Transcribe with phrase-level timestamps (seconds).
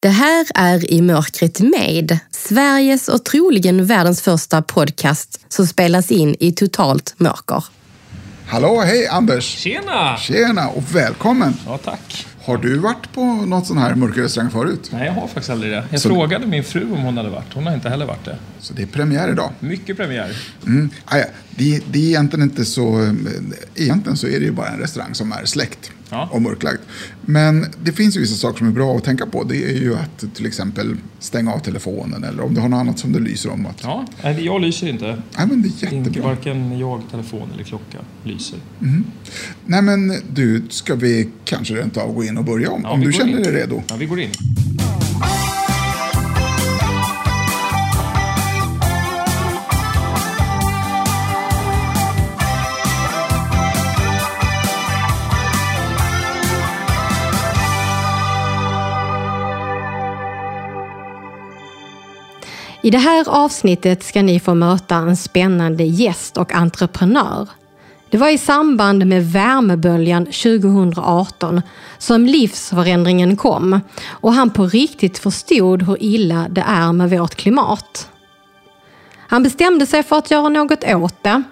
[0.00, 6.36] Det här är I mörkret med, Sveriges och troligen världens första podcast som spelas in
[6.40, 7.64] i totalt mörker.
[8.46, 9.44] Hallå, hej Anders!
[9.44, 10.16] Tjena!
[10.16, 11.54] Tjena och välkommen!
[11.66, 12.26] Ja, tack.
[12.44, 14.88] Har du varit på något sån här mörkerrestaurang förut?
[14.92, 15.84] Nej, jag har faktiskt aldrig det.
[15.90, 17.54] Jag Så- frågade min fru om hon hade varit.
[17.54, 18.38] Hon har inte heller varit det.
[18.60, 19.52] Så det är premiär idag.
[19.60, 20.36] Mycket premiär.
[20.66, 20.90] Mm.
[21.04, 21.24] Ah, ja.
[21.50, 23.02] det, det är egentligen inte så...
[23.02, 23.12] eh,
[23.74, 26.28] Egentligen så är det ju bara en restaurang som är släckt Ja.
[26.32, 26.78] och mörklagd.
[27.20, 29.44] Men det finns ju vissa saker som är bra att tänka på.
[29.44, 32.98] Det är ju att till exempel stänga av telefonen eller om du har något annat
[32.98, 33.66] som du lyser om.
[33.66, 35.06] Att, Ja, nej, jag lyser inte.
[35.06, 36.22] Nej, men det är Inte jättebra.
[36.34, 38.58] varken jag, telefon eller klocka lyser.
[39.66, 43.00] Nej, men du, ska vi kanske rent av gå in och börja om, Ja, om
[43.00, 43.42] du känner in.
[43.42, 43.82] dig redo?
[43.88, 44.30] Ja, vi går in.
[62.88, 67.48] I det här avsnittet ska ni få möta en spännande gäst och entreprenör.
[68.10, 71.62] Det var i samband med värmeböljan 2018
[71.98, 78.10] som livsförändringen kom och han på riktigt förstod hur illa det är med vårt klimat.
[79.28, 81.42] Han bestämde sig för att göra något åt det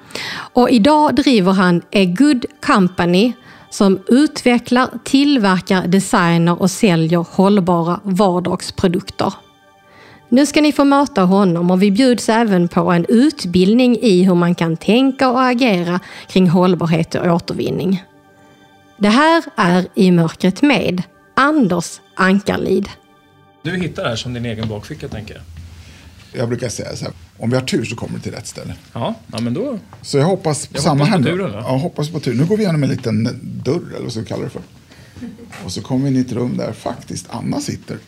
[0.53, 3.33] och idag driver han A Good Company
[3.71, 9.33] som utvecklar, tillverkar, designar och säljer hållbara vardagsprodukter.
[10.29, 14.35] Nu ska ni få möta honom och vi bjuds även på en utbildning i hur
[14.35, 18.03] man kan tänka och agera kring hållbarhet och återvinning.
[18.99, 21.03] Det här är I mörkret med
[21.35, 22.89] Anders Ankarlid.
[23.63, 25.43] Du hittar det här som din egen bakficka, tänker jag.
[26.41, 28.75] Jag brukar säga så här, om vi har tur så kommer vi till rätt ställe.
[28.93, 29.79] Ja, ja men då...
[30.03, 31.39] Så jag hoppas på Jag samma hoppas på här nu.
[31.39, 31.59] turen, då.
[31.59, 32.35] Ja, hoppas på tur.
[32.35, 33.25] Nu går vi igenom en liten
[33.65, 34.63] dörr, eller vad ska vi kalla det för.
[35.65, 37.99] Och så kommer vi in i ett rum där faktiskt Anna sitter.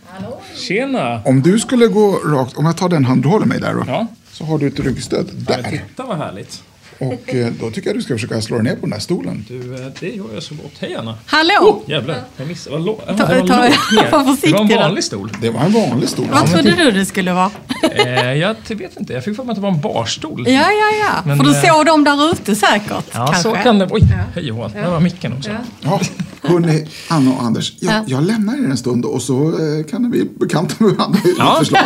[0.56, 1.23] Tjena!
[1.25, 3.84] Om du skulle gå rakt, om jag tar den hand du håller mig där då.
[3.87, 4.06] Ja.
[4.33, 5.70] Så har du ett ryggstöd Ja, där.
[5.70, 6.62] titta vad härligt.
[7.00, 9.44] Och eh, då tycker jag du ska försöka slå dig ner på den där stolen.
[9.49, 10.72] Du, eh, det gör jag så gott.
[10.81, 11.15] Hej Anna!
[11.27, 11.82] Hallå!
[11.87, 12.77] Jävlar, jag missade.
[12.77, 13.06] Vad ja, lågt
[14.43, 15.32] Det var en vanlig stol.
[15.41, 16.27] Det var en vanlig stol.
[16.32, 17.50] Vad trodde du det skulle vara?
[17.82, 20.44] Eh, jag vet inte, jag fick för mig att det var en barstol.
[20.49, 21.22] Ja, ja, ja.
[21.25, 22.91] Men, För du eh, såg dem där ute säkert.
[22.91, 23.43] Ja, kanske.
[23.43, 24.03] så kan det Oj,
[24.34, 24.69] hej och hå.
[24.69, 25.50] Där var micken också.
[25.81, 26.00] Ja,
[26.48, 27.72] hörni, Anna och Anders.
[27.81, 28.03] Jag, Ja.
[28.06, 31.56] jag lämnar er en stund och så eh, kan vi bekanta med varandra i Ja.
[31.59, 31.82] förslag.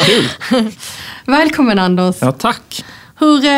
[0.06, 0.70] Kul!
[1.26, 2.16] Välkommen Anders.
[2.20, 2.84] Ja, tack.
[3.18, 3.50] Hur, eh,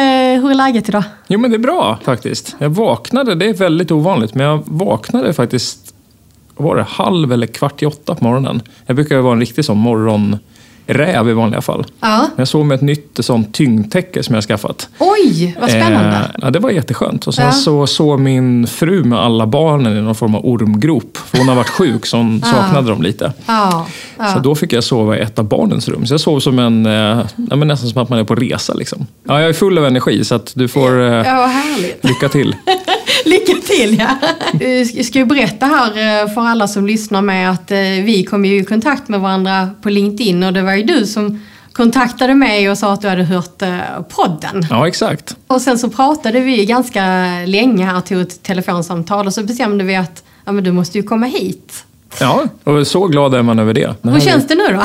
[0.42, 1.02] hur är läget idag?
[1.28, 2.56] Jo, men det är bra faktiskt.
[2.58, 5.94] Jag vaknade, det är väldigt ovanligt, men jag vaknade faktiskt,
[6.56, 8.62] var det, halv eller kvart i åtta på morgonen.
[8.86, 9.78] Jag brukar vara en riktig sån
[10.88, 11.84] morgonräv i vanliga fall.
[12.00, 12.26] Ja.
[12.36, 14.88] Jag såg med ett nytt sånt tyngdtäcke som jag skaffat.
[14.98, 16.16] Oj, vad spännande.
[16.16, 17.26] Eh, ja, det var jätteskönt.
[17.26, 17.52] Och sen Ja.
[17.52, 21.16] så såg min fru med alla barnen i någon form av ormgrop.
[21.16, 23.32] För hon har varit sjuk så hon saknade dem lite.
[23.46, 23.86] Ja,
[24.34, 26.06] Så då fick jag sova i ett av barnens rum.
[26.06, 26.92] Så jag sov som en, eh,
[27.50, 28.74] ja, men nästan som att man är på resa.
[28.74, 29.06] Liksom.
[29.28, 31.50] Ja, jag är full av energi så att du får eh, ja
[32.00, 32.56] lycka till.
[33.30, 34.08] Lycka till ja!
[34.94, 38.44] Jag ska ju berätta här eh, för alla som lyssnar med att eh, vi kom
[38.44, 41.40] ju i kontakt med varandra på LinkedIn och det var ju du som
[41.72, 43.78] kontaktade mig och sa att du hade hört eh,
[44.08, 44.66] podden.
[44.70, 45.36] Ja, exakt.
[45.46, 47.00] Och sen så pratade vi ganska
[47.46, 51.02] länge här, tog ett telefonsamtal och så bestämde vi att ja, men du måste ju
[51.04, 51.84] komma hit.
[52.20, 53.80] Ja, och så glad är man över det.
[53.80, 54.82] det Hur här är- känns det nu då?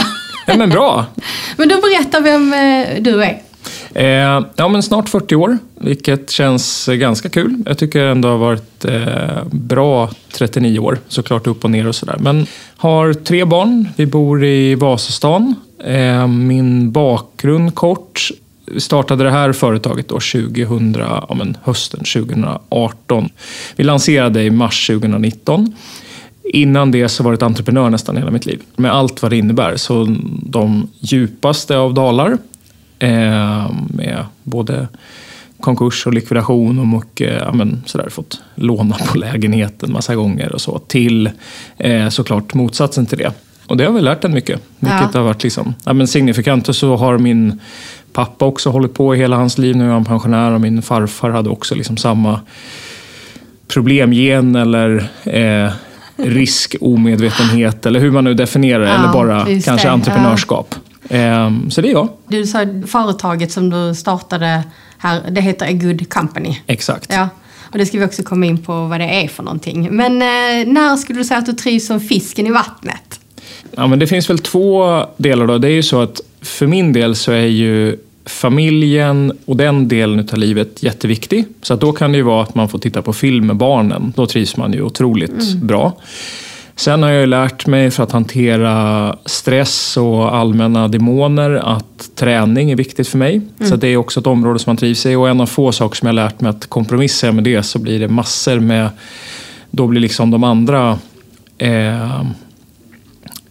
[0.48, 1.06] Ja, men bra.
[1.58, 3.42] Men du berättar vem eh, du är.
[3.94, 7.56] Eh, ja, men snart 40 år, vilket känns ganska kul.
[7.66, 12.18] Jag tycker ändå har varit eh, bra 39 år, såklart upp och ner och sådär.
[12.20, 15.56] Men har tre barn, vi bor i Vasastan.
[15.86, 18.30] Eh, min bakgrund kort,
[18.66, 23.30] vi startade det här företaget då 2000, ja, men hösten 2018.
[23.76, 25.76] Vi lanserade i mars 2019.
[26.44, 28.59] Innan det så var jag ett entreprenör nästan hela mitt liv.
[28.76, 29.76] Med allt vad det innebär.
[29.76, 32.38] Så de djupaste av dalar
[33.90, 34.88] med både
[35.59, 40.62] konkurs och likvidation och mycket, ja, men, sådär, fått låna på lägenheten massa gånger och
[40.62, 40.80] så.
[40.80, 41.30] Till
[41.78, 43.31] eh, såklart motsatsen till det.
[43.68, 44.62] Och det har väl lärt en mycket.
[44.80, 45.19] Vilket Ja.
[45.19, 46.70] har varit liksom, ja, men signifikant.
[46.70, 47.59] Och så har min
[48.14, 49.76] pappa också hållit på i hela hans liv.
[49.76, 52.40] Nu är han pensionär och min farfar hade också liksom samma
[53.67, 55.72] problemgen eller eh,
[56.17, 58.90] riskomedvetenhet eller hur man nu definierar det.
[58.90, 60.76] Ja, eller bara kanske entreprenörskap.
[61.14, 62.10] Eh, så det är jag.
[62.28, 64.64] Du sa företaget som du startade
[64.98, 66.58] här, det heter A Good Company.
[66.68, 67.14] Exakt.
[67.14, 67.30] Ja,
[67.72, 69.88] och det ska vi också komma in på vad det är för någonting.
[69.92, 73.20] Men eh, när skulle du säga att du trivs som fisken i vattnet?
[73.72, 75.48] Ja, men det finns väl två delar.
[75.48, 75.58] Då.
[75.58, 80.30] Det är ju så att för min del så är ju familjen och den delen
[80.32, 81.46] av livet jätteviktig.
[81.62, 84.14] Så att då kan det ju vara att man får titta på film med barnen.
[84.16, 85.94] Då trivs man ju otroligt bra.
[86.75, 92.75] Sen har jag lärt mig för att hantera stress och allmänna demoner att träning är
[92.75, 93.35] viktigt för mig.
[93.35, 93.70] Mm.
[93.70, 95.16] Så det är också ett område som man trivs i.
[95.16, 97.79] Och en av få saker som jag har lärt mig att kompromissa med det så
[97.79, 98.90] blir det massor med...
[99.72, 100.99] Då blir liksom de andra
[101.58, 102.23] eh,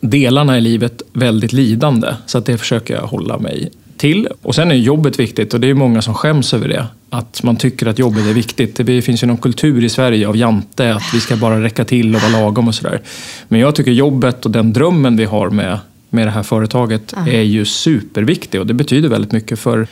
[0.00, 2.08] delarna i livet väldigt lidande.
[2.26, 4.28] Så att det försöker jag hålla mig till.
[4.42, 6.86] Och sen är jobbet viktigt och det är många som skäms över det.
[7.14, 8.76] Att man tycker att jobbet är viktigt.
[8.86, 12.14] Det finns ju någon kultur i Sverige av jante, att vi ska bara räcka till
[12.14, 13.00] och vara lagom och sådär.
[13.48, 15.78] Men jag tycker jobbet och den drömmen vi har med,
[16.10, 17.34] med det här företaget mm.
[17.34, 19.86] är ju superviktig och det betyder väldigt mycket för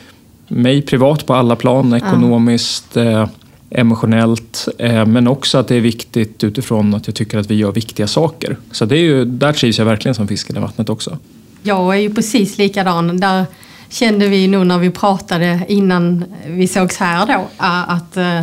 [0.47, 3.27] mig privat på alla plan, ekonomiskt, mm.
[3.69, 7.71] emotionellt, eh, men också att det är viktigt utifrån att jag tycker att vi gör
[7.71, 8.57] viktiga saker.
[8.71, 11.17] Så det är ju, där trivs jag verkligen som fisken i vattnet också.
[11.63, 13.19] Jag är ju precis likadan.
[13.19, 13.45] Där
[13.91, 18.41] kände vi nog när vi pratade innan vi sågs här då, att eh,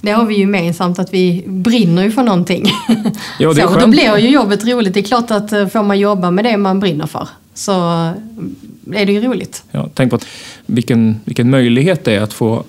[0.00, 2.64] det har vi gemensamt att vi brinner ju för någonting.
[3.38, 4.94] Ja, det är så, då blir ju jobbet roligt.
[4.94, 9.00] Det är klart att eh, får man jobba med det man brinner för så eh,
[9.00, 9.64] är det ju roligt.
[9.70, 10.26] Ja, tänk på att
[10.66, 12.64] vilken, vilken möjlighet det är att få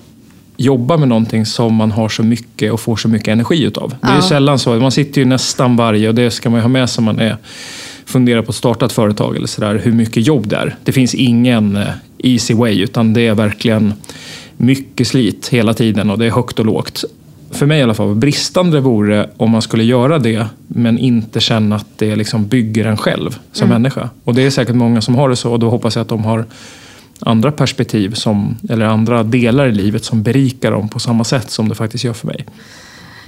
[0.56, 3.94] jobba med någonting som man har så mycket och får så mycket energi utav.
[4.00, 4.74] Det är ju sällan så.
[4.74, 7.36] Man sitter ju nästan varje, och det ska man ju ha med sig man är
[8.08, 10.76] funderar på att starta ett företag eller sådär, hur mycket jobb det är.
[10.84, 11.88] Det finns ingen eh,
[12.18, 13.94] easy way, utan det är verkligen
[14.56, 17.04] mycket slit hela tiden och det är högt och lågt.
[17.50, 21.76] För mig i alla fall, bristande vore om man skulle göra det men inte känna
[21.76, 23.82] att det liksom bygger en själv som mm.
[23.82, 24.10] människa.
[24.24, 26.24] Och det är säkert många som har det så och då hoppas jag att de
[26.24, 26.44] har
[27.20, 31.68] andra perspektiv som, eller andra delar i livet som berikar dem på samma sätt som
[31.68, 32.46] det faktiskt gör för mig.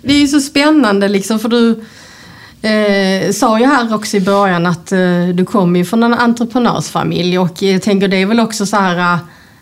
[0.02, 1.84] Det är ju så spännande liksom för du
[2.62, 7.38] Eh, sa ju här också i början att eh, du kommer ju från en entreprenörsfamilj
[7.38, 9.18] och jag tänker det är väl också så här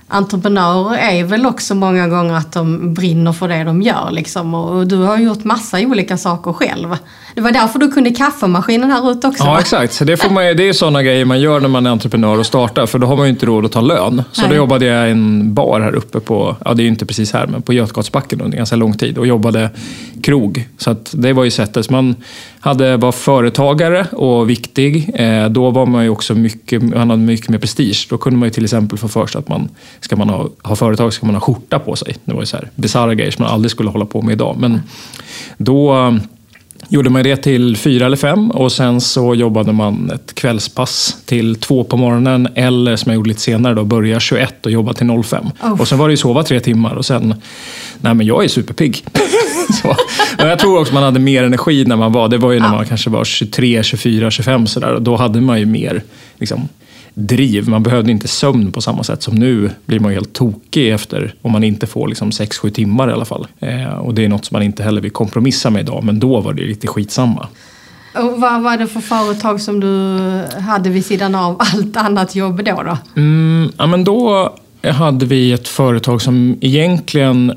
[0.09, 4.11] entreprenörer är väl också många gånger att de brinner för det de gör.
[4.11, 4.55] Liksom.
[4.55, 6.97] Och du har gjort massa olika saker själv.
[7.35, 9.45] Det var därför du kunde kaffemaskinen här ute också.
[9.45, 9.61] Ja, va?
[9.61, 9.93] exakt.
[9.93, 12.47] Så det, får man, det är sådana grejer man gör när man är entreprenör och
[12.47, 14.23] startar, för då har man ju inte råd att ta lön.
[14.33, 14.51] Så Nej.
[14.51, 17.33] då jobbade jag i en bar här uppe på, ja det är ju inte precis
[17.33, 19.71] här, men på Götgatsbacken under ganska lång tid och jobbade
[20.23, 20.69] krog.
[20.79, 21.91] Så det var ju sättet.
[21.91, 22.17] Man
[22.61, 25.11] hade, var företagare och viktig.
[25.15, 28.07] Eh, då var man ju också mycket, man hade mycket mer prestige.
[28.11, 29.69] Då kunde man ju till exempel få för sig att man
[30.01, 32.17] ska man ha, ha företag ska man ha skjorta på sig.
[32.25, 34.57] Det var ju så här bisarra grejer som man aldrig skulle hålla på med idag.
[34.59, 34.81] Men
[35.57, 36.19] då
[36.89, 41.57] gjorde man det till fyra eller fem och sen så jobbade man ett kvällspass till
[41.57, 45.23] två på morgonen eller som jag gjorde lite senare då, börja 21 och jobba till
[45.23, 45.45] 05.
[45.63, 45.81] Oh.
[45.81, 47.35] Och sen var det ju sova tre timmar och sen,
[48.01, 49.05] nej men jag är superpigg.
[49.83, 49.89] så.
[50.39, 52.71] Och jag tror också man hade mer energi när man var, det var ju när
[52.71, 54.99] man kanske var 23, 24, 25 sådär.
[55.01, 56.03] Då hade man ju mer
[56.39, 56.69] liksom,
[57.19, 57.69] driv.
[57.69, 61.53] Man behövde inte sömn på samma sätt som nu blir man helt tokig efter om
[61.53, 63.47] man inte får liksom 6-7 timmar i alla fall.
[63.59, 66.41] Eh, och det är något som man inte heller vill kompromissa med idag, men då
[66.41, 67.49] var det lite skitsamma.
[68.15, 70.19] Och vad var det för företag som du
[70.61, 72.83] hade vid sidan av allt annat jobb då?
[72.83, 77.53] Då, mm, ja, men då hade vi ett företag som egentligen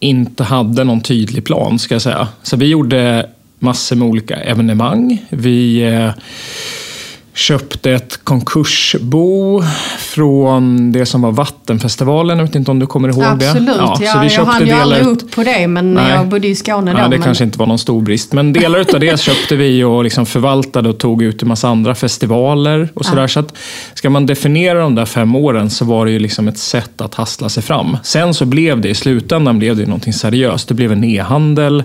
[0.00, 2.28] inte hade någon tydlig plan, ska jag säga.
[2.42, 3.26] Så vi gjorde
[3.58, 5.24] massor med olika evenemang.
[5.30, 6.10] Vi eh,
[7.36, 9.62] köpte ett konkursbo
[9.98, 12.38] från det som var Vattenfestivalen.
[12.38, 13.82] Jag vet inte om du kommer ihåg Absolut, det?
[13.82, 16.10] Absolut, ja, så vi jag hann ju aldrig upp på det, men Nej.
[16.10, 16.98] jag bodde i Skåne då.
[16.98, 17.22] Ja, det men...
[17.22, 20.88] kanske inte var någon stor brist, men delar av det köpte vi och liksom förvaltade
[20.88, 23.22] och tog ut en massa andra festivaler och sådär.
[23.22, 23.28] Ja.
[23.28, 23.56] Så att,
[23.94, 27.14] ska man definiera de där fem åren så var det ju liksom ett sätt att
[27.14, 27.96] hassla sig fram.
[28.02, 30.68] Sen så blev det, i slutändan blev det någonting seriöst.
[30.68, 31.82] Det blev en e-handel,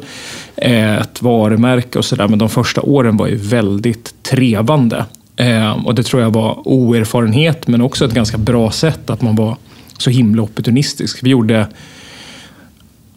[0.56, 5.06] eh, ett varumärke och sådär, men de första åren var ju väldigt trevande.
[5.36, 9.36] Eh, och det tror jag var oerfarenhet, men också ett ganska bra sätt att man
[9.36, 9.58] var
[9.98, 11.24] så himla opportunistisk.
[11.24, 11.68] Vi gjorde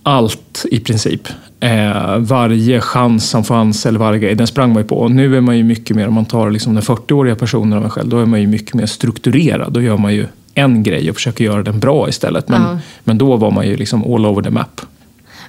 [0.02, 1.28] allt i princip.
[1.61, 4.97] Eh, varje chans som fanns, eller varje grej, den sprang man ju på.
[4.97, 7.85] Och nu är man ju mycket mer, om man tar liksom den 40-åriga personen av
[7.85, 9.73] en själv, då är man ju mycket mer strukturerad.
[9.73, 12.49] Då gör man ju en grej och försöker göra den bra istället.
[12.49, 12.78] Men, ja.
[13.04, 14.80] men då var man ju liksom all over the map.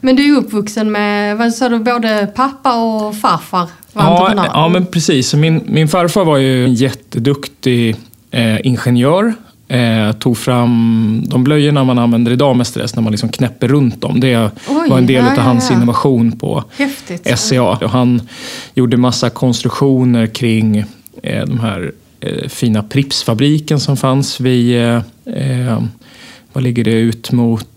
[0.02, 4.86] Men du är uppvuxen med, vad sa du, både pappa och farfar ja, ja, men
[4.86, 5.34] precis.
[5.34, 7.96] Min, min farfar var ju en jätteduktig
[8.32, 9.34] eh, ingenjör.
[9.68, 14.02] Eh, tog fram de blöjorna man använder idag med stress när man liksom knäpper runt
[14.02, 14.20] dem.
[14.20, 17.40] Det Oj, var en del ja, av hans ja, innovation på Häftigt.
[17.40, 17.62] SCA.
[17.62, 18.22] Och han
[18.74, 20.78] gjorde massa konstruktioner kring
[21.24, 25.84] eh, de här eh, fina Pripsfabriken som fanns vid, eh, eh,
[26.54, 27.68] vad ligger det, ut mot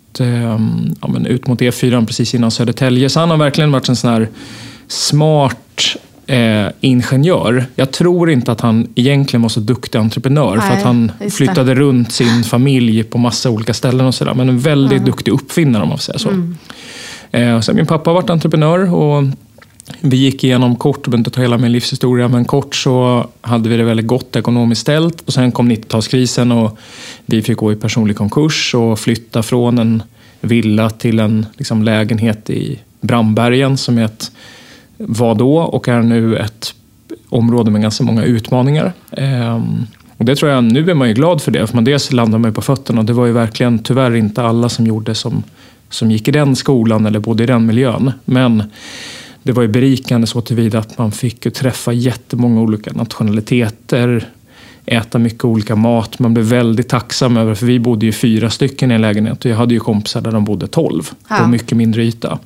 [1.00, 3.08] ja, men ut mot E4 precis innan Södertälje.
[3.08, 4.28] Så han har verkligen varit en sån här
[4.88, 5.96] smart
[6.26, 7.66] eh, ingenjör.
[7.74, 11.74] Jag tror inte att han egentligen var så duktig entreprenör Nej, för att han flyttade
[11.74, 14.34] runt sin familj på massa olika ställen och sådär.
[14.34, 15.06] Men en väldigt mm.
[15.06, 16.28] duktig uppfinnare om man får säga så.
[16.28, 16.56] Mm.
[17.30, 19.24] Eh, sen min pappa har varit entreprenör och
[20.00, 23.68] vi gick igenom kort, jag behöver inte ta hela min livshistoria, men kort så hade
[23.68, 25.20] vi det väldigt gott ekonomiskt ställt.
[25.26, 26.78] Och sen kom 90-talskrisen och
[27.26, 30.02] vi fick gå i personlig konkurs och flytta från en
[30.40, 34.30] villa till en liksom, lägenhet i Brandbergen som är ett,
[34.96, 36.74] var då och är nu ett
[37.28, 38.92] område med ganska många utmaningar.
[39.12, 42.12] Ehm, och det tror jag, nu är man ju glad för det, för man dels
[42.12, 43.02] landar man på fötterna.
[43.02, 45.42] Det var ju verkligen tyvärr inte alla som gjorde som,
[45.90, 48.12] som gick i den skolan eller bodde i den miljön.
[48.24, 48.62] Men
[49.48, 54.28] det var ju berikande så tillvida att man fick träffa jättemånga olika nationaliteter,
[54.86, 56.18] äta mycket olika mat.
[56.18, 59.50] Man blev väldigt tacksam över, för vi bodde ju fyra stycken i en lägenhet och
[59.50, 61.36] jag hade ju kompisar där de bodde tolv ja.
[61.36, 62.38] på mycket mindre yta.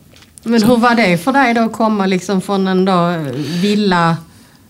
[0.42, 0.66] Men så.
[0.66, 3.16] hur var det för dig då att komma liksom från en då
[3.62, 4.16] villa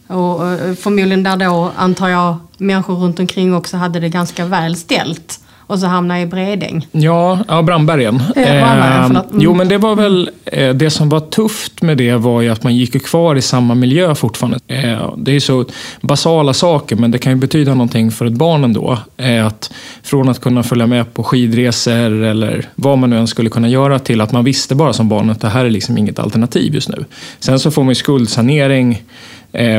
[0.06, 0.40] och
[0.78, 5.78] förmodligen där då antar jag människor runt omkring också hade det ganska väl ställt och
[5.78, 6.86] så hamna i Bredäng.
[6.92, 8.22] Ja, ja Brandbergen.
[8.36, 9.22] Eh.
[9.38, 12.62] Jo, men det var väl eh, det som var tufft med det var ju att
[12.62, 14.58] man gick kvar i samma miljö fortfarande.
[14.66, 15.64] Eh, det är så
[16.00, 18.98] basala saker, men det kan ju betyda någonting för ett barn ändå.
[19.16, 23.50] Eh, att från att kunna följa med på skidresor eller vad man nu än skulle
[23.50, 26.18] kunna göra till att man visste bara som barn att det här är liksom inget
[26.18, 27.04] alternativ just nu.
[27.40, 29.02] Sen så får man ju skuldsanering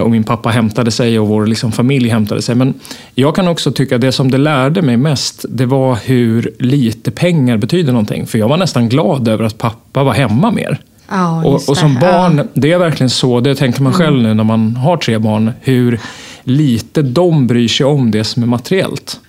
[0.03, 2.55] och min pappa hämtade sig och vår liksom, familj hämtade sig.
[2.55, 2.73] Men
[3.15, 7.11] jag kan också tycka att det som det lärde mig mest, det var hur lite
[7.11, 8.27] pengar betyder någonting.
[8.27, 10.79] För jag var nästan glad över att pappa var hemma mer.
[11.11, 12.43] Oh, och, och, som barn, ja.
[12.53, 14.23] det är verkligen så, det tänker man själv mm.
[14.23, 15.99] nu när man har tre barn, hur
[16.43, 19.19] lite de bryr sig om det som är materiellt.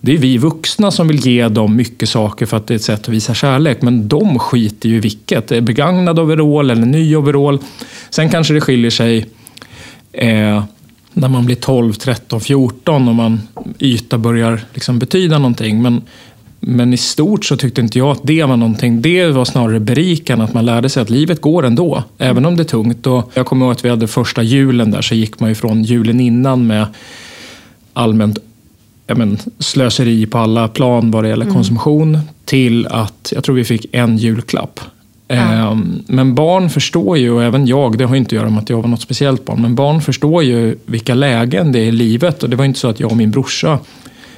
[0.00, 2.82] Det är vi vuxna som vill ge dem mycket saker för att det är ett
[2.82, 3.82] sätt att visa kärlek.
[3.82, 5.48] Men de skiter ju i vilket.
[5.48, 7.58] Det är begagnad overall eller ny overall.
[8.10, 9.26] Sen kanske det skiljer sig
[10.14, 10.64] eh,
[11.12, 13.40] när man blir 12, 13, 14 och man
[13.78, 15.82] yta börjar liksom betyda någonting.
[15.82, 16.02] Men,
[16.60, 19.02] men i stort så tyckte inte jag att det var någonting.
[19.02, 22.62] Det var snarare berikande att man lärde sig att livet går ändå, även om det
[22.62, 23.06] är tungt.
[23.06, 25.82] Och jag kommer ihåg att vi hade första julen där, så gick man ju från
[25.82, 26.86] julen innan med
[27.92, 28.38] allmänt
[29.06, 31.54] men, slöseri på alla plan vad det gäller mm.
[31.54, 34.80] konsumtion till att jag tror vi fick en julklapp
[35.36, 35.70] Ja.
[35.72, 38.70] Ehm, men barn förstår ju, och även jag, det har inte att göra med att
[38.70, 42.42] jag var något speciellt barn, men barn förstår ju vilka lägen det är i livet.
[42.42, 43.78] Och det var inte så att jag och min brorsa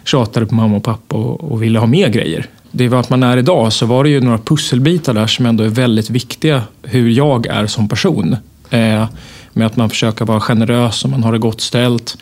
[0.05, 2.47] tjatade på mamma och pappa och, ville ha mer grejer.
[2.71, 5.65] Det var att man är idag så var det ju några pusselbitar där som ändå
[5.65, 8.37] är väldigt viktiga hur jag är som person.
[8.71, 9.07] Ehm,
[9.53, 12.19] med att man försöker vara generös och man har det gott ställt.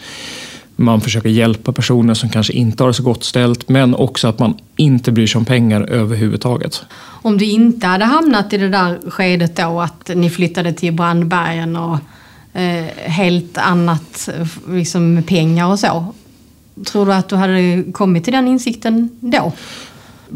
[0.77, 4.39] Man försöker hjälpa personer som kanske inte har det så gott ställt, men också att
[4.39, 6.83] man inte bryr sig om pengar överhuvudtaget.
[7.23, 11.77] Om du inte hade hamnat i det där skedet då, att ni flyttade till Brandbergen
[11.77, 11.99] och
[12.53, 14.29] eh, helt annat
[14.69, 16.15] liksom med pengar och så.
[16.87, 19.53] Tror du att du hade kommit till den insikten då?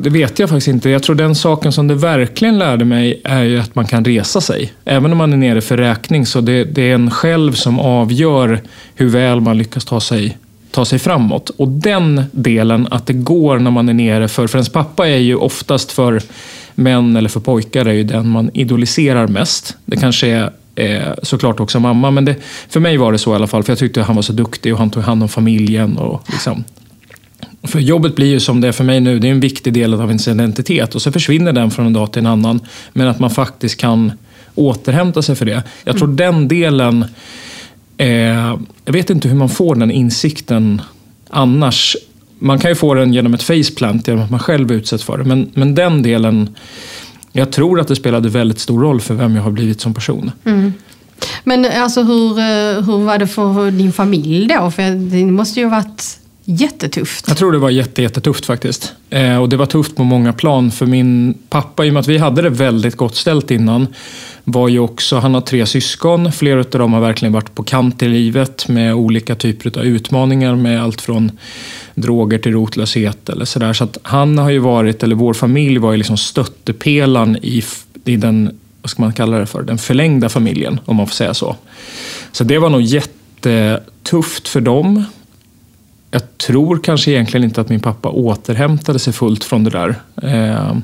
[0.01, 0.91] Det vet jag faktiskt inte.
[0.91, 4.41] Jag tror den saken som det verkligen lärde mig är ju att man kan resa
[4.41, 4.73] sig.
[4.85, 8.61] Även om man är nere för räkning så det, det är en själv som avgör
[8.95, 10.39] hur väl man lyckas ta sig,
[10.71, 11.51] ta sig framåt.
[11.51, 14.47] Och den delen, att det går när man är nere för...
[14.47, 16.23] För ens pappa är ju oftast för
[16.75, 19.77] män eller för pojkar är ju den man idoliserar mest.
[19.85, 22.37] Det kanske är eh, såklart också mamma, men det,
[22.69, 23.63] för mig var det så i alla fall.
[23.63, 25.99] För jag tyckte han var så duktig och han tog hand om familjen.
[25.99, 26.65] Och liksom,
[27.63, 29.95] för jobbet blir ju som det är för mig nu, det är en viktig del
[29.95, 32.61] av ens identitet och så försvinner den från en dag till en annan.
[32.93, 34.13] Men att man faktiskt kan
[34.55, 35.63] återhämta sig för det.
[35.85, 36.17] Jag tror mm.
[36.17, 37.05] den delen,
[37.97, 38.09] eh,
[38.85, 40.83] jag vet inte hur man får den insikten
[41.31, 41.97] annars.
[42.39, 45.25] Man kan ju få den genom ett faceplant, genom att man själv utsätts för det.
[45.25, 46.55] Men, men den delen,
[47.33, 50.31] jag tror att det spelade väldigt stor roll för vem jag har blivit som person.
[50.45, 50.73] Mm.
[51.45, 54.71] Men alltså hur, eh, hur var det för din familj då?
[54.71, 57.29] För det måste ju ha varit jättetufft.
[57.29, 58.95] Jag tror det var jätte, jättetufft faktiskt.
[59.11, 60.71] Eh, och det var tufft på många plan.
[60.71, 63.87] För min pappa, i och med att vi hade det väldigt gott ställt innan,
[64.45, 66.33] var ju också, han har tre syskon.
[66.33, 70.55] Flera av dem har verkligen varit på kant i livet med olika typer av utmaningar
[70.55, 71.31] med allt från
[71.95, 73.73] droger till rotlöshet eller sådär.
[73.73, 77.65] Så att han har ju varit, eller vår familj var ju liksom stöttepelaren i,
[78.05, 81.35] i den, vad ska man kalla det för, den förlängda familjen, om man får säga
[81.35, 81.57] så.
[82.33, 85.05] Så det var nog jättetufft för dem
[86.11, 89.95] jag tror kanske egentligen inte att min pappa återhämtade sig fullt från det där.
[90.23, 90.77] Eh,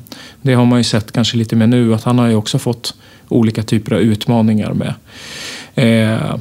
[0.43, 2.95] det har man ju sett kanske lite mer nu, att han har ju också fått
[3.29, 4.95] olika typer av utmaningar med
[5.77, 6.37] Eh,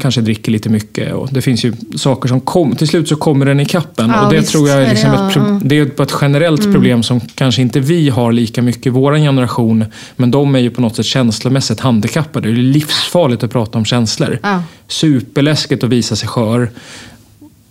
[0.00, 1.12] kanske dricker lite mycket.
[1.12, 4.10] Och det finns ju saker som kommer, till slut så kommer den i kappen.
[4.10, 5.60] Ja, och det visst, tror jag är, liksom det, ett, ja.
[5.62, 6.74] det är ett generellt mm.
[6.74, 9.84] problem som kanske inte vi har lika mycket i vår generation.
[10.16, 12.48] Men de är ju på något sätt känslomässigt handikappade.
[12.48, 14.38] Det är livsfarligt att prata om känslor.
[14.42, 14.62] Ja.
[14.88, 16.70] Superläskigt att visa sig skör.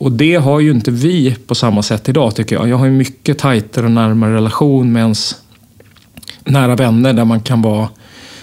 [0.04, 2.70] Och det har ju inte vi på samma sätt idag tycker jag.
[2.70, 5.36] Jag har ju mycket tajtare och närmare relation med ens
[6.44, 7.88] nära vänner där man kan vara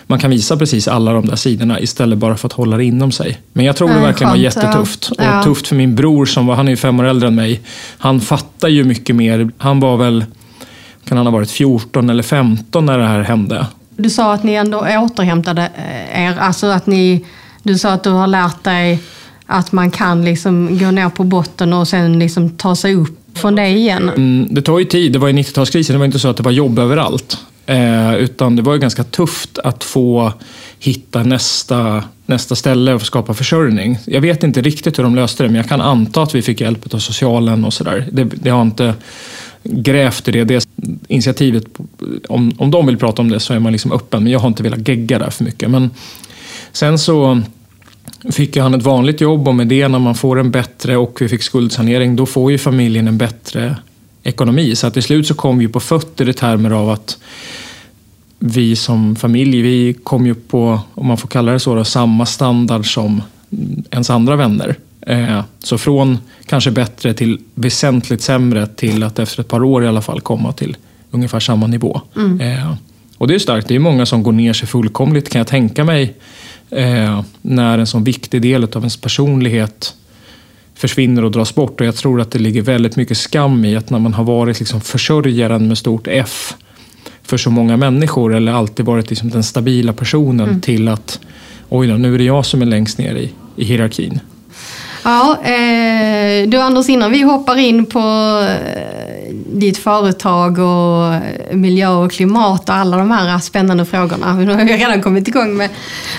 [0.06, 3.12] man kan visa precis alla de där sidorna istället bara för att hålla det inom
[3.12, 3.40] sig.
[3.52, 5.10] Men jag tror det verkligen var skönt, jättetufft.
[5.18, 5.38] Ja.
[5.38, 7.60] Och tufft för min bror som var, han är ju fem år äldre än mig.
[7.98, 9.50] Han fattar ju mycket mer.
[9.58, 10.24] Han var väl,
[11.04, 13.66] kan han ha varit 14 eller 15 när det här hände.
[13.96, 16.38] Du sa att ni ändå återhämtade eh, er.
[16.38, 17.26] Alltså att ni,
[17.62, 19.02] du sa att du har lärt dig
[19.50, 23.54] att man kan liksom gå ner på botten och sen liksom ta sig upp från
[23.54, 24.08] det igen.
[24.08, 25.12] Mm, det tar ju tid.
[25.12, 25.92] Det var ju 90-talskrisen.
[25.92, 27.38] Det var inte så att det var jobb överallt.
[27.66, 30.32] Eh, utan det var ju ganska tufft att få
[30.78, 33.98] hitta nästa, nästa ställe och skapa försörjning.
[34.04, 36.60] Jag vet inte riktigt hur de löste det, men jag kan anta att vi fick
[36.60, 38.08] hjälp av socialen och sådär.
[38.12, 38.94] Det, det har inte
[39.62, 40.44] grävt i det.
[40.44, 40.68] det
[41.08, 41.64] initiativet,
[42.28, 44.48] om, om de vill prata om det så är man liksom öppen, men jag har
[44.48, 45.70] inte velat gegga där för mycket.
[45.70, 45.90] Men
[46.72, 47.42] sen så
[48.30, 51.28] fick han ett vanligt jobb och med det när man får en bättre och vi
[51.28, 53.76] fick skuldsanering, då får ju familjen en bättre
[54.22, 54.76] ekonomi.
[54.76, 57.18] Så att till slut så kom vi på fötter i termer av att
[58.38, 62.26] vi som familj, vi kom ju på, om man får kalla det så, då, samma
[62.26, 63.22] standard som
[63.90, 64.76] ens andra vänner.
[65.00, 69.88] Eh, så från kanske bättre till väsentligt sämre till att efter ett par år i
[69.88, 70.76] alla fall komma till
[71.10, 72.00] ungefär samma nivå.
[72.40, 72.74] Eh,
[73.18, 73.68] och det är starkt.
[73.68, 76.14] Det är många som går ner sig fullkomligt kan jag tänka mig.
[76.70, 79.94] Eh, när en sån viktig del av ens personlighet
[80.74, 81.80] försvinner och dras bort.
[81.80, 84.58] Och jag tror att det ligger väldigt mycket skam i att när man har varit
[84.58, 86.54] liksom försörjaren med stort F
[87.22, 91.20] för så många människor eller alltid varit liksom den stabila personen till att
[91.68, 94.20] oj då, nu är det jag som är längst ner i, i hierarkin.
[95.02, 97.98] Ja, eh, du Anders, innan vi hoppar in på
[98.48, 104.34] eh, ditt företag och eh, miljö och klimat och alla de här spännande frågorna.
[104.38, 105.70] Nu har jag redan kommit igång med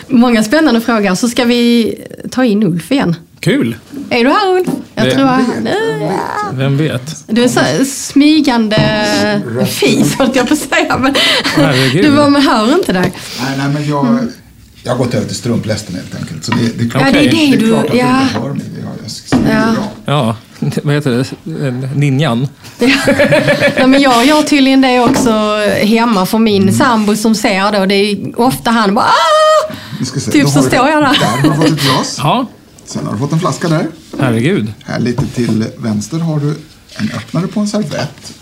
[0.08, 1.16] många spännande frågor.
[1.16, 1.96] Så ska vi
[2.32, 3.16] ta in Ulf igen.
[3.40, 3.76] Kul!
[4.10, 4.68] Är du här Ulf?
[4.96, 5.68] Jag Det- tror han...
[6.54, 7.24] Vem vet?
[7.28, 9.06] Du är så smygande
[9.70, 10.98] fis, höll jag på att säga.
[10.98, 11.14] Men
[11.94, 13.14] du var med hör inte dig.
[13.42, 14.18] Nej, nej, men jag,
[14.84, 16.46] jag har gått över till strumplästen helt enkelt.
[16.46, 17.68] Så det, det är klart, Ja, det är det det är du...
[17.68, 18.06] klart att Ja.
[18.06, 18.66] du inte hör mig.
[19.32, 19.76] Jag, jag, Ja.
[20.06, 20.36] ja.
[20.60, 21.12] Ja, vad heter
[21.44, 21.90] det?
[21.96, 22.48] Ninjan?
[23.78, 25.32] Ja, men jag gör tydligen det också
[25.84, 27.86] hemma för min sambo som ser då.
[27.86, 30.32] Det är ofta han bara "Ah!" Se.
[30.32, 31.18] Typ så står jag där.
[31.20, 32.16] Där har du fått ett glas.
[32.18, 32.46] Ja,
[32.86, 33.88] Sen har du fått en flaska där.
[34.20, 34.74] herregud.
[34.84, 36.56] Här lite till vänster har du
[36.96, 38.34] en öppnare på en servett.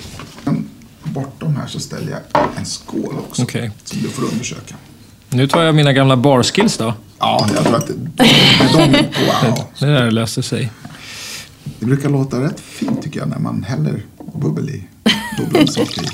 [1.04, 3.42] Bortom här så ställer jag en skål också.
[3.44, 3.72] Okej.
[3.84, 4.76] Som du får undersöka.
[5.30, 6.94] Nu tar jag mina gamla barskills då.
[7.20, 7.94] Ja, jag tror att det,
[8.74, 9.64] de, wow.
[9.80, 10.72] Det där löser sig.
[11.80, 14.02] Det brukar låta rätt fint tycker jag när man häller
[14.34, 14.84] bubbel i.
[15.38, 16.08] Bubbelsaker i.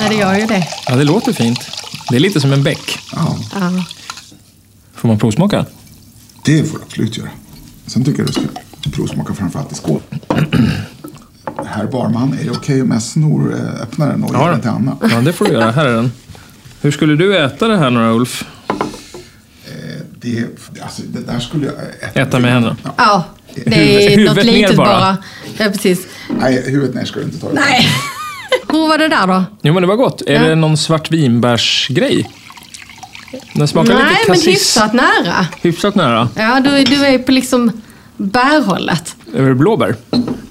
[0.00, 0.68] Nej, det gör ju det.
[0.88, 1.58] Ja, det låter fint.
[2.10, 2.98] Det är lite som en bäck.
[3.12, 3.84] Ja, Ja.
[4.94, 5.66] Får man provsmaka?
[6.44, 7.28] det får du absolut göra.
[7.86, 8.42] Sen tycker jag du ska
[8.90, 10.00] provsmaka framförallt i skål.
[11.66, 14.96] Herr barman, är det okej om jag snor eh, öppnaren och ger den till Anna?
[15.10, 15.70] ja, det får du göra.
[15.70, 16.12] Här är den.
[16.80, 18.44] Hur skulle du äta det här nu Ulf?
[19.66, 19.72] Eh,
[20.20, 20.44] Det,
[20.82, 21.74] alltså, det där skulle jag
[22.10, 22.20] äta.
[22.20, 22.76] Äta med händerna?
[22.84, 22.92] Ja.
[22.96, 23.24] ja,
[23.66, 24.86] det är Huvudet- något litet bara.
[24.86, 25.16] bara.
[25.58, 26.06] Ja, precis.
[26.40, 27.48] Nej, huvudet ner ska du inte ta.
[27.52, 27.88] Nej.
[28.68, 29.44] Hur var det där då?
[29.62, 30.22] Jo, men det var gott.
[30.26, 30.42] Är Ja.
[30.42, 32.30] det någon svartvinbärsgrej?
[33.54, 34.48] Den smakar Nej, lite men cassis.
[34.48, 35.46] hyfsat nära.
[35.62, 36.28] Hyfsat nära.
[36.36, 37.82] Ja, du, du är på liksom
[38.16, 39.16] bärhållet.
[39.34, 39.96] Är det blåbär?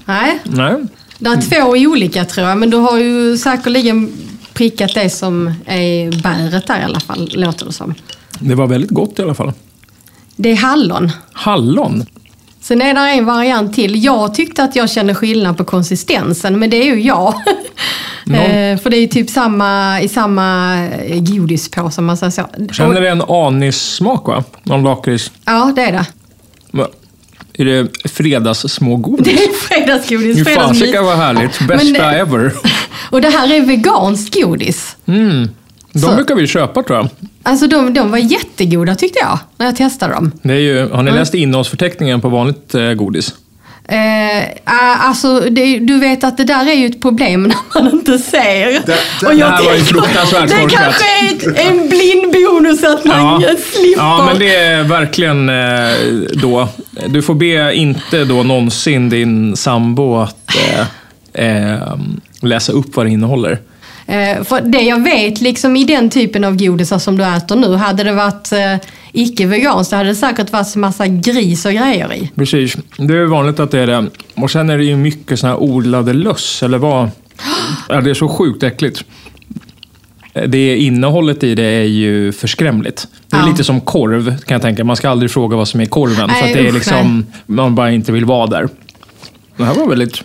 [0.04, 0.74] Nej, Nej.
[1.18, 2.58] det är två olika tror jag.
[2.58, 4.12] Men du har ju säkerligen
[4.56, 7.94] prickat det som är bäret där i alla fall, låter det som.
[8.40, 9.52] Det var väldigt gott i alla fall.
[10.36, 11.12] Det är hallon.
[11.32, 12.04] Hallon?
[12.60, 14.04] Sen är det en variant till.
[14.04, 17.34] Jag tyckte att jag kände skillnad på konsistensen, men det är ju jag.
[18.30, 22.46] Eh, För det är ju typ samma, i samma eh, godispåse om man säger så.
[22.72, 24.44] Känner du en anissmak va?
[24.62, 25.32] Någon lakrits?
[25.44, 26.06] Ja, det är det.
[27.58, 29.26] Är det fredagssmågodis?
[29.26, 30.36] Det är fredagsgodis.
[30.36, 30.78] Fy fredagsmys.
[30.80, 31.60] fasiken vad härligt.
[31.68, 32.52] Bästa det- ever.
[33.10, 34.96] Och det här är veganskt godis.
[35.06, 35.48] Mm.
[35.92, 37.08] De Så- brukar vi köpa tror jag.
[37.42, 40.32] Alltså de, de var jättegoda tyckte jag, när jag testade dem.
[40.42, 43.34] Det är ju, har ni läst innehållsförteckningen på vanligt eh, godis?
[43.88, 47.42] Eh, ah, alltså, det, du vet att det där är ju ett problem
[47.74, 48.66] när man inte ser.
[48.66, 48.82] Det-
[49.20, 52.84] det- Och jag det här var ju fruktansvärt Det kanske är ett, en blind bonus
[52.84, 53.40] att man
[53.72, 53.96] slipper.
[54.02, 56.68] ja, men det är verkligen eh, då.
[57.06, 60.50] Du får be inte då någonsin din sambo att
[61.34, 61.96] eh, eh,
[62.40, 63.58] läsa upp vad det innehåller.
[64.06, 67.74] Eh, för det jag vet liksom i den typen av godisar som du äter nu,
[67.74, 68.76] hade det varit eh,
[69.12, 72.30] icke-veganskt, då hade det säkert varit massa gris och grejer i.
[72.34, 72.76] Precis.
[72.98, 74.06] Det är vanligt att det är det.
[74.34, 77.10] Och sen är det ju mycket såna här odlade löss, eller vad?
[77.88, 79.04] Ja, det är så sjukt äckligt.
[80.46, 83.08] Det innehållet i det är ju förskrämligt.
[83.30, 83.46] Det är Ja.
[83.46, 84.84] lite som korv, kan jag tänka.
[84.84, 86.74] Man ska aldrig fråga vad som är i korven, för Nej, att det är usch,
[86.74, 88.68] liksom, man bara inte vill vara där.
[89.56, 90.22] Det här var väldigt...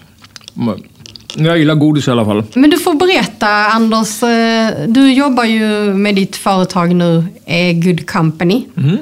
[1.35, 2.43] Jag gillar godis i alla fall.
[2.53, 8.09] Men du får berätta Anders, eh, du jobbar ju med ditt företag nu, A Good
[8.09, 8.65] Company.
[8.77, 8.97] Mm.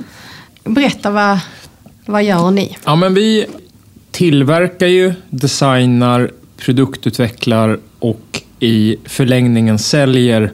[0.64, 1.40] Berätta, vad,
[2.06, 2.78] vad gör ni?
[2.86, 3.46] Ja, men vi
[4.12, 10.52] tillverkar ju, designar, produktutvecklar och i förlängningen säljer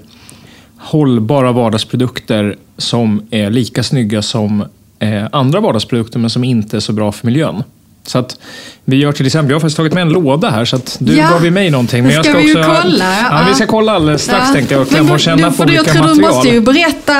[0.77, 4.65] hållbara vardagsprodukter som är lika snygga som
[4.99, 7.63] eh, andra vardagsprodukter men som inte är så bra för miljön.
[8.05, 8.37] Så att
[8.85, 11.15] vi gör till exempel, jag har faktiskt tagit med en låda här så att du
[11.17, 11.29] Ja.
[11.29, 12.03] gav ju mig någonting.
[12.03, 13.45] Men jag ska ska vi också, kolla, Ja, ja.
[13.49, 16.01] vi ska kolla alldeles strax tänkte jag och klämma och känna på olika Jag tror
[16.01, 16.17] material.
[16.17, 17.13] du måste ju berätta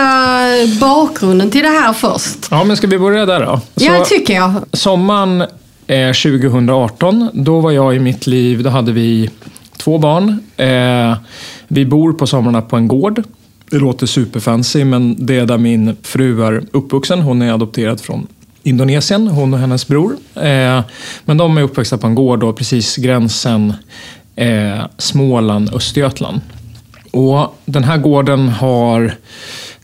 [0.80, 2.48] bakgrunden till det här först.
[2.52, 3.60] Ja, men ska vi börja där då?
[3.76, 4.54] Ja, det tycker jag.
[4.74, 5.42] Sommaren
[5.88, 9.30] eh, 2018, då var jag i mitt liv, då hade vi
[9.78, 10.40] två barn.
[10.58, 11.18] Eh,
[11.68, 13.24] vi bor på somrarna på en gård.
[13.70, 17.22] Det låter superfancy, men det är där min fru är uppvuxen.
[17.22, 18.28] Hon är adopterad från
[18.66, 20.18] Indonesien, hon och hennes bror.
[20.36, 20.82] Eh,
[21.26, 23.74] men de är uppväxta på en gård då, precis gränsen
[24.36, 26.42] eh, Småland-Östergötland.
[27.12, 29.14] Och den här gården har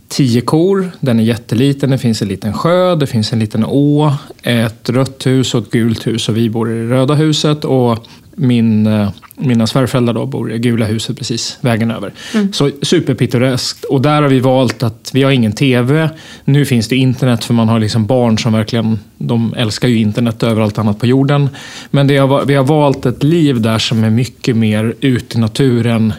[0.08, 4.13] tio kor, den är jätteliten, det finns en liten sjö, det finns en liten å,
[4.44, 8.06] ett rött hus och ett gult hus och vi bor i det röda huset och
[8.36, 12.13] min, eh, mina svärföräldrar då bor i gula huset precis vägen över.
[12.52, 16.10] Så superpittoreskt och där har vi valt att vi har ingen tv.
[16.46, 20.44] Nu finns det internet för man har liksom barn som verkligen, de älskar ju internet
[20.44, 21.50] över allt annat på jorden.
[21.91, 25.41] Men det har, vi har valt ett liv där som är mycket mer ute i
[25.41, 26.13] naturen,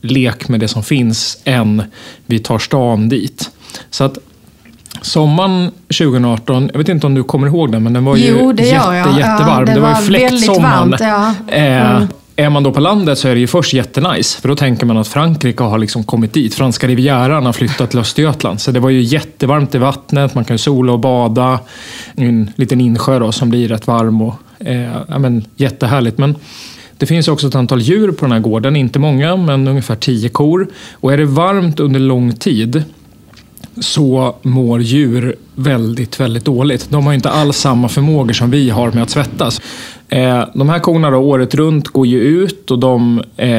[0.00, 1.82] lek med det som finns än
[2.26, 3.50] vi tar stan dit.
[3.90, 4.18] Så att
[5.04, 8.52] sommaren 2018, jag vet inte om du kommer ihåg den, men den var ju Jo,
[8.52, 8.96] det jätte, jag.
[8.96, 9.64] Ja, jättevarm.
[9.64, 10.90] det det var ju var väldigt fläktsommaren.
[10.90, 11.00] varmt,
[11.48, 11.54] ja.
[11.56, 12.08] Eh, Mm.
[12.36, 14.96] Är man då på landet så är det ju först jättenice, för då tänker man
[14.96, 16.54] att Frankrike har liksom kommit dit.
[16.54, 18.60] Franska rivieran har flyttat till Östergötland.
[18.60, 21.60] Så det var ju jättevarmt i vattnet, man kan sola och bada.
[22.14, 26.18] En liten insjö då, som blir rätt varm och eh, ja, men, jättehärligt.
[26.18, 26.34] Men
[26.98, 30.28] det finns också ett antal djur på den här gården, inte många, men ungefär tio
[30.28, 30.68] kor.
[30.92, 32.84] Och är det varmt under lång tid
[33.80, 36.90] så mår djur väldigt, väldigt dåligt.
[36.90, 39.60] De har inte alls samma förmågor som vi har med att svettas.
[40.08, 43.50] Eh, de här korna då, året runt går ju ut och de eh,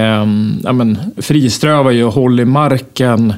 [0.63, 3.33] ja, men, friströvar ju och håller marken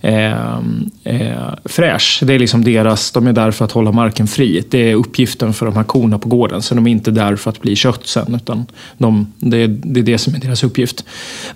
[0.00, 0.58] eh,
[1.04, 2.20] eh, fräsch.
[2.22, 4.64] Det är liksom deras, de är där för att hålla marken fri.
[4.70, 6.62] Det är uppgiften för de här korna på gården.
[6.62, 8.66] Så de är inte där för att bli kött sen, utan
[8.98, 11.04] de, det, är, det är det som är deras uppgift.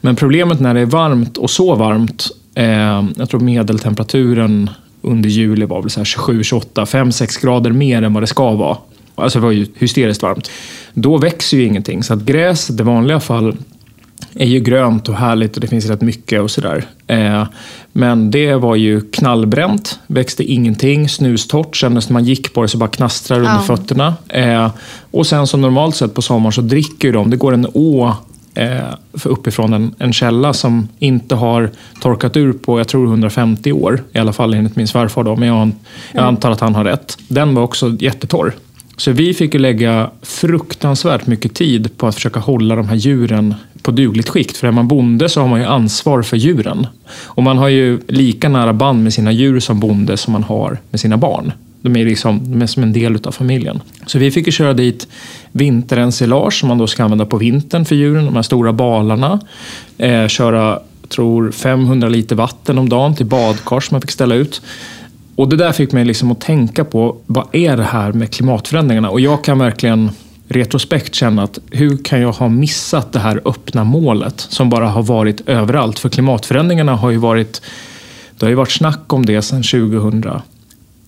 [0.01, 4.71] Men problemet när det är varmt och så varmt Eh, jag tror medeltemperaturen
[5.03, 8.27] under juli var väl så här 27, 28, 5, 6 grader mer än vad det
[8.27, 8.77] ska vara.
[9.15, 10.51] Alltså det var ju hysteriskt varmt.
[10.95, 12.03] Då växer ju ingenting.
[12.03, 13.57] Så att gräs, i det vanliga fall,
[14.35, 16.85] är ju grönt och härligt och det finns rätt mycket och sådär.
[17.07, 17.47] Eh,
[17.93, 21.77] men det var ju knallbränt, växte ingenting, snustort.
[21.77, 23.61] Kändes när man gick på det så bara knastrade under Ja.
[23.77, 24.15] fötterna.
[24.29, 24.71] Eh,
[25.11, 28.13] och sen som normalt sett på sommaren så dricker de, det går en å
[29.15, 34.03] för uppifrån en, en källa som inte har torkat ur på, jag tror 150 år.
[34.13, 35.71] I alla fall enligt min svärfar då, men jag,
[36.13, 37.19] jag antar att han har rätt.
[37.29, 38.55] Den var också jättetorr.
[38.97, 43.55] Så vi fick ju lägga fruktansvärt mycket tid på att försöka hålla de här djuren
[43.83, 44.57] på dugligt skikt.
[44.57, 46.87] För är man bonde så har man ju ansvar för djuren.
[47.25, 50.79] Och man har ju lika nära band med sina djur som bonde som man har
[50.91, 51.53] med sina barn.
[51.85, 53.81] De är, liksom, de är som en del av familjen.
[54.07, 55.09] Så vi fick ju köra dit
[55.53, 59.41] vinterensilage som man då ska använda på vintern för djuren, de här stora balarna.
[59.99, 64.63] Eh, köra, tror 500 liter vatten om dagen till badkar som man fick ställa ut.
[65.37, 69.11] Och det där fick mig liksom att tänka på, vad är det här med klimatförändringarna?
[69.11, 70.11] Och jag kan verkligen
[70.49, 75.03] retrospekt känna att hur kan jag ha missat det här öppna målet som bara har
[75.03, 75.99] varit överallt?
[75.99, 77.63] För klimatförändringarna har ju varit,
[78.39, 80.41] det har ju varit snack om det sedan 2000.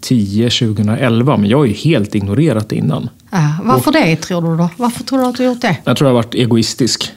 [0.08, 3.08] 2010, 2011, men jag har ju helt ignorerat det innan.
[3.30, 4.68] Ja, varför det tror du då?
[4.76, 5.76] Varför tror du att du gjort det?
[5.84, 7.10] Jag tror jag har varit egoistisk.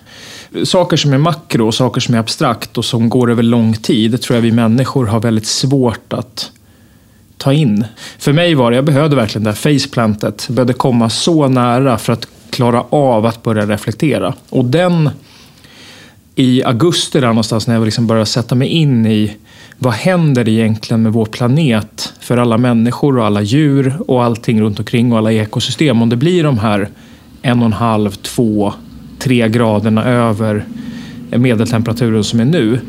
[0.64, 4.22] Saker som är makro och saker som är abstrakt och som går över lång tid
[4.22, 6.52] tror jag vi människor har väldigt svårt att
[7.38, 7.86] ta in.
[8.18, 10.46] För mig var det, jag behövde verkligen det här faceplantet.
[10.48, 14.34] Jag behövde komma så nära för att klara av att börja reflektera.
[14.50, 15.10] Och den
[16.36, 19.38] i augusti där någonstans när jag liksom började sätta mig in i
[19.80, 24.80] vad händer egentligen med vår planet för alla människor och alla djur och allting runt
[24.80, 26.02] omkring och alla ekosystem.
[26.02, 26.90] Om det blir de här
[27.42, 28.74] en och en halv, två,
[29.20, 30.66] tre graderna över
[31.30, 32.80] medeltemperaturen som är nu.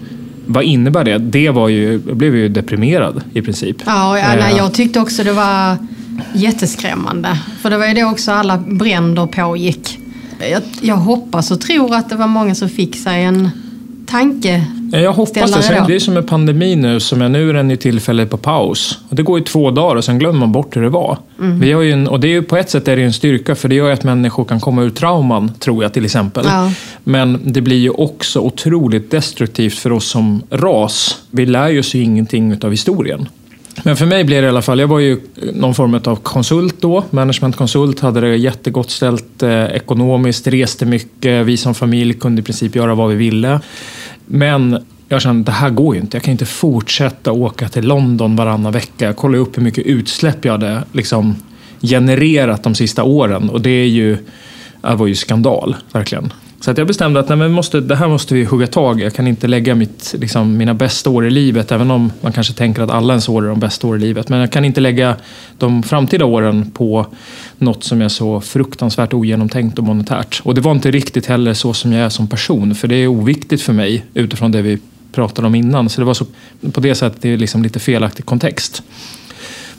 [0.46, 1.18] Vad innebär det?
[1.18, 3.76] Det var ju, jag blev ju deprimerad i princip.
[3.86, 5.76] Ja, nej, Eh, jag tyckte också det var
[6.34, 7.38] jätteskrämmande.
[7.62, 9.98] För det var ju då också alla bränder pågick.
[10.50, 13.50] Jag, jag hoppas och tror att det var många som fick sig en
[14.06, 14.64] tanke.
[14.92, 15.62] Jag hoppas det.
[15.62, 18.36] Sen, det är som med pandemi nu, som är nu är den ju tillfälligt på
[18.36, 18.98] paus.
[19.08, 21.18] Och det går ju två dagar och sen glömmer man bort hur det var.
[21.38, 21.60] Mm.
[21.60, 23.12] Vi har ju en, och det är ju, på ett sätt är det ju en
[23.12, 26.44] styrka, för det gör ju att människor kan komma ur trauman, tror jag till exempel.
[26.48, 26.72] Ja.
[27.04, 31.18] Men det blir ju också otroligt destruktivt för oss som ras.
[31.30, 33.28] Vi lär ju oss ingenting av historien.
[33.84, 35.20] Men för mig blev det i alla fall, jag var ju
[35.54, 41.56] någon form av konsult då, managementkonsult, hade det jättegott ställt eh, ekonomiskt, reste mycket, vi
[41.56, 43.60] som familj kunde i princip göra vad vi ville.
[44.32, 46.16] Men jag kände att det här går ju inte.
[46.16, 49.04] Jag kan inte fortsätta åka till London varannan vecka.
[49.04, 51.36] Jag kollade upp hur mycket utsläpp jag hade liksom,
[51.82, 54.18] genererat de sista åren och det är ju,
[54.82, 56.32] det var ju skandal, verkligen.
[56.60, 59.02] Så att jag bestämde att nej, men måste, det här måste vi hugga tag i.
[59.02, 62.52] Jag kan inte lägga mitt, liksom, mina bästa år i livet, även om man kanske
[62.52, 64.28] tänker att alla ens år är de bästa åren i livet.
[64.28, 65.16] Men jag kan inte lägga
[65.58, 67.06] de framtida åren på
[67.58, 70.40] något som är så fruktansvärt ogenomtänkt och monetärt.
[70.44, 73.06] Och det var inte riktigt heller så som jag är som person, för det är
[73.06, 74.78] oviktigt för mig utifrån det vi
[75.12, 75.88] pratade om innan.
[75.88, 76.26] Så det var så,
[76.72, 78.82] på det sättet det är liksom lite felaktig kontext.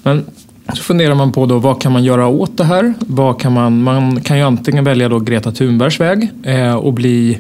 [0.03, 0.25] Men
[0.74, 2.93] så funderar man på då, vad kan man göra åt det här?
[3.00, 7.39] Vad kan man, man kan ju antingen välja då Greta Thunbergs väg eh, och bli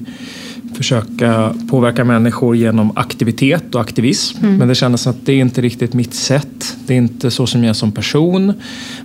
[0.75, 4.45] försöka påverka människor genom aktivitet och aktivism.
[4.45, 4.57] Mm.
[4.57, 6.77] Men det kändes att det är inte riktigt mitt sätt.
[6.87, 8.53] Det är inte så som jag är som person.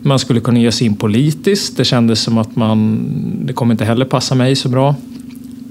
[0.02, 1.76] Man skulle kunna ge sig in politiskt.
[1.76, 3.00] Det kändes som att man,
[3.44, 4.94] det kommer inte heller passa mig så bra.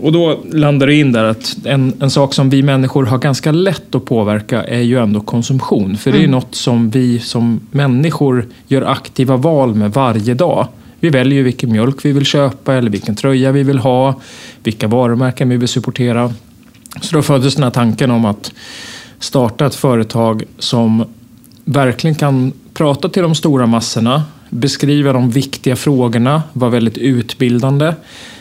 [0.06, 3.52] Och då landar det in där att en, en sak som vi människor har ganska
[3.52, 5.98] lätt att påverka är ju ändå konsumtion.
[5.98, 6.32] För det är mm.
[6.32, 10.68] något som vi som människor gör aktiva val med varje dag.
[11.00, 14.20] Vi väljer ju vilken mjölk vi vill köpa eller vilken tröja vi vill ha,
[14.64, 16.34] vilka varumärken vi vill supportera.
[17.02, 18.52] Så då föddes den här tanken om att
[19.20, 21.06] starta ett företag som
[21.64, 27.94] verkligen kan prata till de stora massorna, beskriva de viktiga frågorna, vara väldigt utbildande,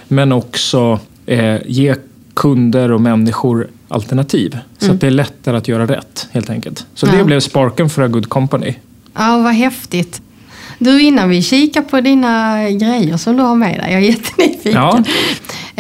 [0.08, 1.94] men också eh, ge
[2.34, 4.58] kunder och människor alternativ.
[4.78, 4.94] Så mm.
[4.94, 6.86] att det är lättare att göra rätt helt enkelt.
[6.94, 7.12] Så ja.
[7.12, 8.74] det blev sparken för A Good Company.
[9.14, 10.22] Ja, vad häftigt.
[10.78, 14.72] Du, innan vi kikar på dina grejer som du har med dig, jag är jättenyfiken.
[14.72, 15.02] Ja.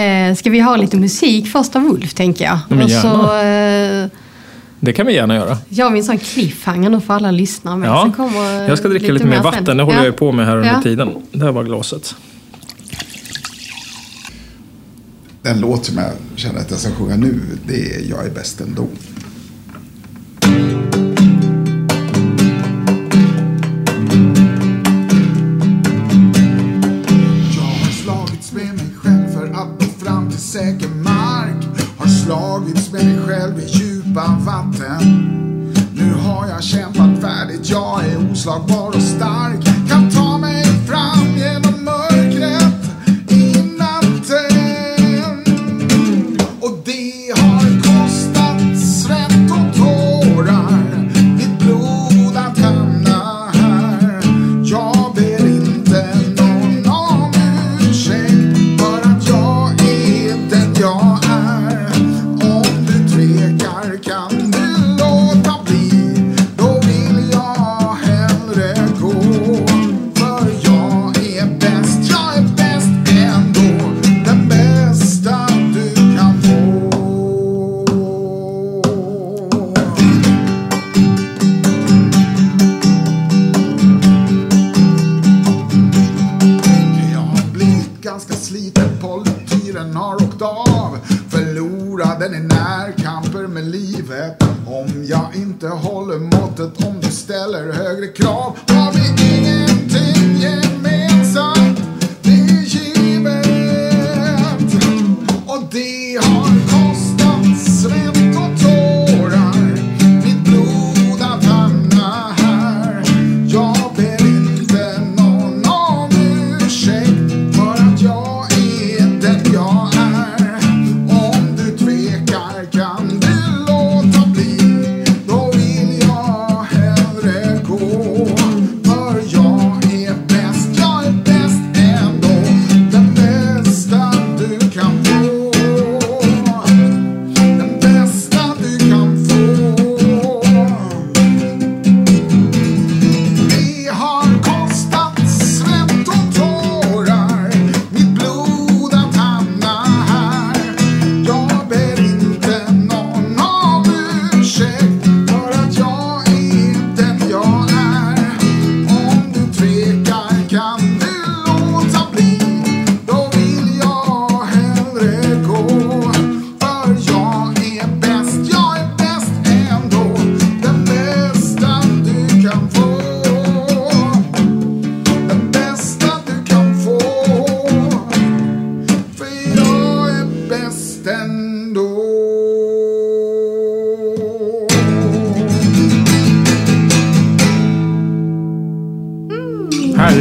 [0.02, 2.58] Eh, ska vi ha lite musik först av Ulf, tänker jag?
[2.68, 3.02] Men gärna.
[3.02, 4.20] Så, eh,
[4.80, 5.58] det kan vi gärna göra.
[5.68, 7.86] Jag har en sån cliffhanger nu för alla lyssnare.
[7.86, 8.12] Ja,
[8.68, 9.76] jag ska dricka lite, lite mer vatten, sen.
[9.76, 10.04] det håller ja.
[10.04, 10.82] jag på med här under ja.
[10.82, 11.10] tiden.
[11.32, 12.14] Det här var glaset.
[15.44, 18.60] Den låt som jag känner att jag ska sjunga nu, det är Jag är bäst
[18.60, 18.88] ändå.
[27.56, 31.64] Jag har slagits med mig själv för att nå fram till säker mark.
[31.98, 35.30] Har slagits med mig själv i djupa vatten.
[35.94, 39.63] Nu har jag kämpat färdigt, jag är oslagbar och stark.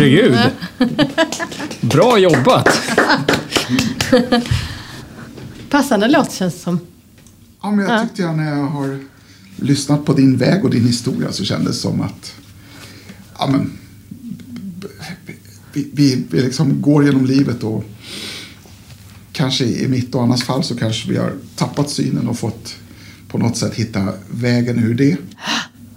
[0.04, 0.38] Herregud.
[1.82, 2.68] Bra jobbat.
[5.70, 6.80] Passande låt känns det som.
[7.62, 9.00] Ja, men jag tyckte jag när jag har
[9.56, 12.34] lyssnat på din väg och din historia så kändes det som att
[13.39, 13.78] ja, men,
[15.74, 17.84] vi, vi, vi liksom går genom livet och
[19.32, 22.76] kanske i mitt och Annas fall så kanske vi har tappat synen och fått
[23.28, 25.18] på något sätt hitta vägen ur det.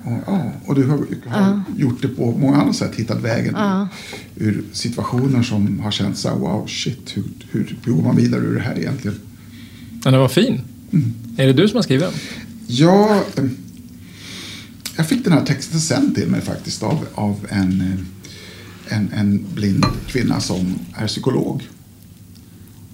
[0.06, 4.48] Och, ja, och du har, har gjort det på många andra sätt, hittat vägen ur,
[4.48, 8.40] ur situationer som har känts så här, wow, shit, hur, hur, hur går man vidare
[8.40, 9.20] ur det här egentligen?
[10.04, 10.60] Men den var fin.
[11.36, 12.14] Är det du som har skrivit den?
[12.66, 13.44] Ja, eh,
[14.96, 19.46] jag fick den här texten sen till mig faktiskt av, av en, eh, en, en
[19.54, 21.68] blind kvinna som är psykolog.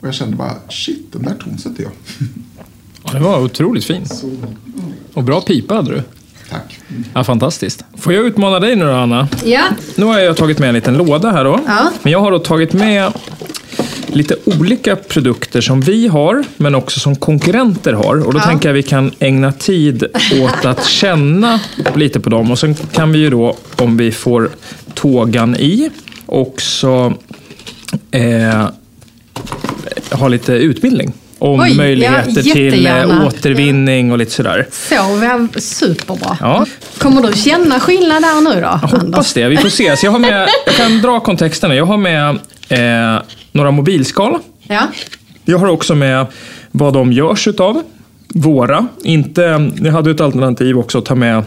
[0.00, 1.92] Och jag kände bara, shit, den där tonsätter jag.
[3.04, 4.04] Ja, den var otroligt fin.
[5.14, 6.02] Och bra pipa hade du.
[6.52, 6.80] Tack.
[7.14, 7.84] Ja, fantastiskt.
[7.98, 9.28] Får jag utmana dig nu då, Anna?
[9.44, 9.62] Ja.
[9.96, 11.60] Nu har jag tagit med en liten låda här då.
[11.66, 11.90] Ja.
[12.02, 13.12] Men jag har då tagit med
[14.06, 18.26] lite olika produkter som vi har, men också som konkurrenter har.
[18.26, 18.42] Och då Ja.
[18.44, 20.04] tänker jag vi kan ägna tid
[20.42, 21.60] åt att känna
[21.94, 22.50] lite på dem.
[22.50, 24.50] Och sen kan vi ju då, om vi får
[24.94, 25.90] tågan i,
[26.26, 27.14] också
[28.10, 28.68] eh,
[30.10, 31.12] ha lite utbildning.
[31.42, 34.66] Om Oj, ja, möjligheter till eh, återvinning och lite sådär.
[34.70, 36.36] Så, superbra.
[36.40, 36.66] Ja.
[36.98, 39.48] Kommer du känna skillnad där nu då, Jag hoppas det.
[39.48, 39.96] Vi får se.
[39.96, 41.76] Så jag, har med, jag kan dra kontexten.
[41.76, 44.38] Jag har med eh, några mobilskal.
[44.62, 44.82] Ja.
[45.44, 46.26] Jag har också med
[46.70, 47.82] vad de görs utav.
[48.28, 48.86] Våra.
[49.04, 51.42] Inte, jag hade ett alternativ också att ta med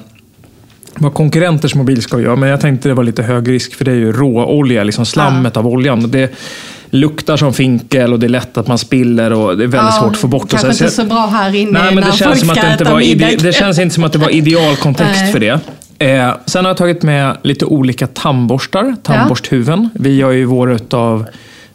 [0.95, 3.95] vad konkurrenters mobilskal gör, men jag tänkte det var lite hög risk för det är
[3.95, 6.11] ju råolja, liksom slammet av oljan.
[6.11, 6.31] Det
[6.89, 10.01] luktar som finkel och det är lätt att man spiller och det är väldigt Ja,
[10.01, 10.49] svårt att få bort.
[10.49, 12.83] Kanske så- inte så bra här inne Nej, men det känns, som att det, inte
[12.83, 15.31] var ide- det känns inte som att det var ideal kontext Nej.
[15.31, 15.59] för det.
[15.99, 19.89] Eh, sen har jag tagit med lite olika tandborstar, tandborsthuven.
[19.93, 21.25] Vi gör ju våra utav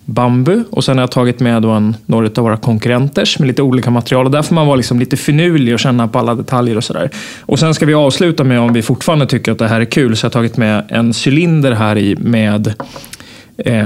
[0.05, 3.63] bambu och sen har jag tagit med då en, några av våra konkurrenters med lite
[3.63, 4.25] olika material.
[4.27, 7.11] Och där får man vara liksom lite finurlig och känna på alla detaljer och sådär.
[7.41, 10.17] Och sen ska vi avsluta med om vi fortfarande tycker att det här är kul
[10.17, 12.75] så jag har tagit med en cylinder här i med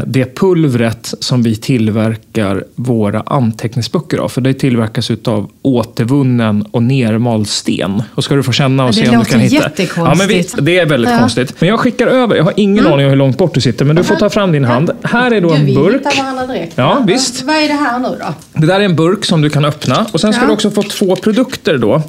[0.07, 4.29] det pulvret som vi tillverkar våra anteckningsböcker av.
[4.29, 8.03] För det tillverkas av återvunnen och nermald sten.
[8.15, 9.55] Och ska du få känna och Det se om du låter kan hitta.
[9.55, 9.97] jättekonstigt.
[9.97, 11.19] Ja, men visst, det är väldigt Ja.
[11.19, 11.55] konstigt.
[11.61, 12.37] Men jag skickar över.
[12.37, 14.53] Jag har ingen aning om hur långt bort du sitter, men du får ta fram
[14.53, 14.91] din hand.
[15.03, 15.95] Här är då Gud, en vi burk.
[15.95, 16.73] hittar varandra direkt.
[16.77, 17.43] Ja, visst.
[17.43, 18.35] Vad är det här nu då?
[18.61, 20.07] Det där är en burk som du kan öppna.
[20.13, 20.47] Och sen ska Ja.
[20.47, 22.03] du också få två produkter då.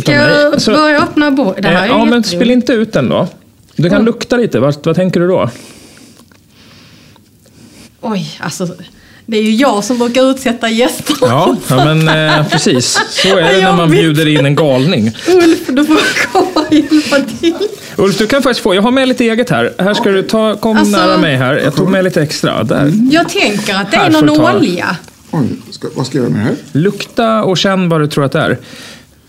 [0.00, 0.60] Ska jag.
[0.62, 3.28] Så- börja öppna bo- Det här Eh, är ja, men spill inte ut den då.
[3.76, 4.60] Du kan lukta lite.
[4.60, 5.50] Vad, vad tänker du då?
[8.04, 8.68] Oj, alltså.
[9.26, 11.16] Det är ju jag som brukar utsätta gästerna.
[11.20, 13.00] Ja, ja men eh, precis.
[13.10, 15.06] Så är det när man bjuder in en galning.
[15.28, 17.54] Ulf, du får komma och hjälpa till.
[17.96, 18.74] Ulf, du kan faktiskt få.
[18.74, 19.72] Jag har med lite eget här.
[19.78, 21.56] Här ska du ta, kom Alltså- nära mig här.
[21.56, 22.62] Jag tog med lite extra.
[22.62, 22.92] Där.
[23.12, 24.56] Jag tänker att det Här är någon ta.
[24.56, 24.96] olja.
[25.30, 26.56] Oj, ska, vad ska jag göra med det här?
[26.72, 28.58] Lukta och känn vad du tror att det är.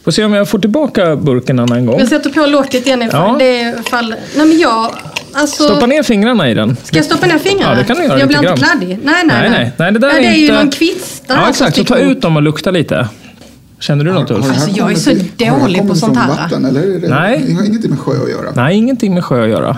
[0.03, 1.99] Får se om jag får tillbaka burken en annan gång.
[1.99, 3.45] Jag sätter på locket igen ifall Ja.
[3.45, 4.17] det faller.
[4.35, 4.91] Nej men jag,
[5.35, 5.63] alltså.
[5.63, 6.77] Stoppa ner fingrarna i den.
[6.83, 7.71] Ska jag stoppa ner fingrarna?
[7.73, 8.87] Ja, det kan du göra Jag blir inte kladdig.
[8.87, 9.71] Nej, nej, Nej, nej.
[9.77, 10.55] nej det där ja, det är är ju inte...
[10.55, 11.23] någon kvist.
[11.27, 11.75] Ja, exakt.
[11.77, 13.07] Så ta ut dem och lukta lite.
[13.79, 14.49] Känner du något Ulf?
[14.49, 16.27] Alltså, jag är så dålig på sånt här.
[16.27, 17.43] Vatten, eller är det, Nej.
[17.47, 18.51] Det har ingenting med sjö att göra.
[18.55, 19.77] Nej, ingenting med sjö att göra.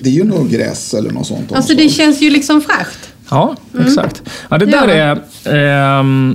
[0.00, 1.52] Det är ju något gräs eller något sånt.
[1.52, 2.98] Alltså det känns ju liksom fräscht.
[3.30, 4.22] Ja, exakt.
[4.48, 4.94] Ja, det där Ja.
[4.94, 5.14] är,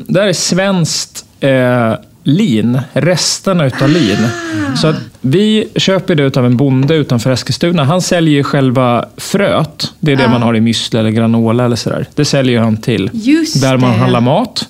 [0.08, 4.28] det där är svenskt eh, lin, resterna utav lin.
[4.76, 7.84] Så att vi köper det utav en bonde utanför Eskilstuna.
[7.84, 9.94] Han säljer ju själva fröet.
[10.00, 12.06] Det är det man har i müsli eller granola eller sådär.
[12.16, 13.98] Det säljer han till Just där man det.
[13.98, 14.70] handlar mat.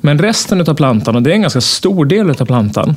[0.00, 2.96] Men resten utav plantan, och det är en ganska stor del utav plantan,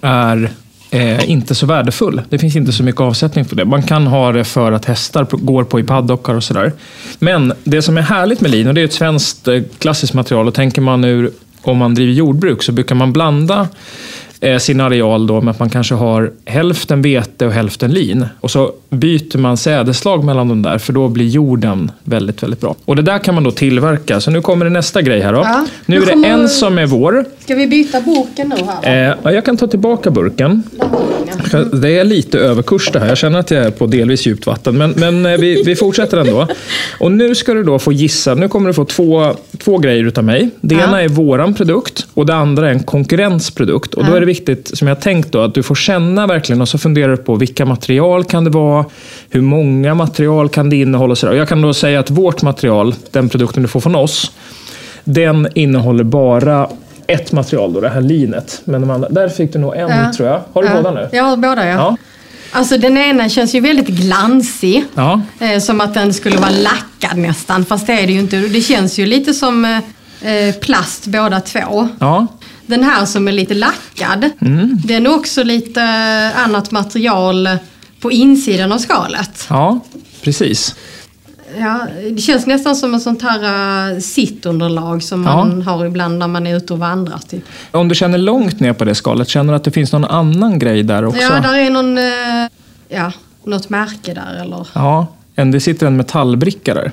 [0.00, 0.50] är
[0.90, 2.22] eh, inte så värdefull.
[2.28, 3.64] Det finns inte så mycket avsättning på det.
[3.64, 6.72] Man kan ha det för att hästar går på i paddockar och sådär.
[7.18, 10.48] Men det som är härligt med lin, och det är ett svenskt eh, klassiskt material,
[10.48, 11.30] och tänker man nu
[11.68, 13.68] om man driver jordbruk så brukar man blanda
[14.60, 18.26] sin areal då med att man kanske har hälften vete och hälften lin.
[18.40, 22.74] Och så byter man sädeslag mellan de där, för då blir jorden väldigt, väldigt bra.
[22.84, 24.20] Och det där kan man då tillverka.
[24.20, 25.38] Så nu kommer det nästa grej här då.
[25.38, 27.24] Ja, Nu nu är det en som är vår.
[27.38, 29.10] Ska vi byta boken nu här?
[29.10, 30.62] Eh, ja, jag kan ta tillbaka burken.
[31.72, 33.08] Det är lite överkurs det här.
[33.08, 34.78] Jag känner att jag är på delvis djupt vatten.
[34.78, 36.48] Men, men eh, vi, vi fortsätter ändå.
[37.00, 38.34] Och nu ska du då få gissa.
[38.34, 40.50] Nu kommer du få två, två grejer utav mig.
[40.60, 40.84] Det Ja.
[40.88, 43.94] ena är våran produkt och det andra är en konkurrensprodukt.
[43.94, 46.68] Och då är det viktigt, som jag tänkt då, att du får känna verkligen och
[46.68, 48.84] så funderar du på vilka material kan det vara?
[49.30, 51.12] Hur många material kan det innehålla?
[51.12, 54.32] Och, jag kan då säga att vårt material, den produkten du får från oss,
[55.04, 56.68] Den innehåller bara
[57.06, 58.60] ett material, då, det här linet.
[58.64, 60.12] Men de andra, där fick du nog en Ja.
[60.16, 60.40] tror jag.
[60.52, 60.74] Har du ja.
[60.76, 61.08] båda nu?
[61.12, 61.74] Jag har båda ja.
[61.74, 61.96] Ja.
[62.52, 64.84] Alltså den ena känns ju väldigt glansig.
[64.94, 65.20] Ja.
[65.40, 67.64] Eh, som att den skulle vara lackad nästan.
[67.64, 68.36] Fast det är det ju inte.
[68.36, 69.78] Det känns ju lite som eh,
[70.32, 71.88] eh, plast båda två.
[72.00, 72.26] ja.
[72.66, 74.30] Den här som är lite lackad.
[74.40, 74.80] Mm.
[74.84, 77.48] Den är också lite eh, annat material
[78.00, 79.46] på insidan av skalet.
[79.50, 79.80] Ja,
[80.22, 80.74] precis.
[81.58, 85.36] Ja, det känns nästan som ett sånt här uh, sittunderlag som Ja.
[85.36, 87.18] man har ibland när man är ute och vandrar.
[87.18, 87.44] Typ.
[87.70, 90.58] Om du känner långt ner på det skalet, känner du att det finns någon annan
[90.58, 91.22] grej där också?
[91.22, 92.48] Ja, där är någon, eh,
[92.88, 93.12] ja,
[93.44, 94.66] något märke där eller...
[94.72, 96.92] Ja, det sitter en metallbricka där.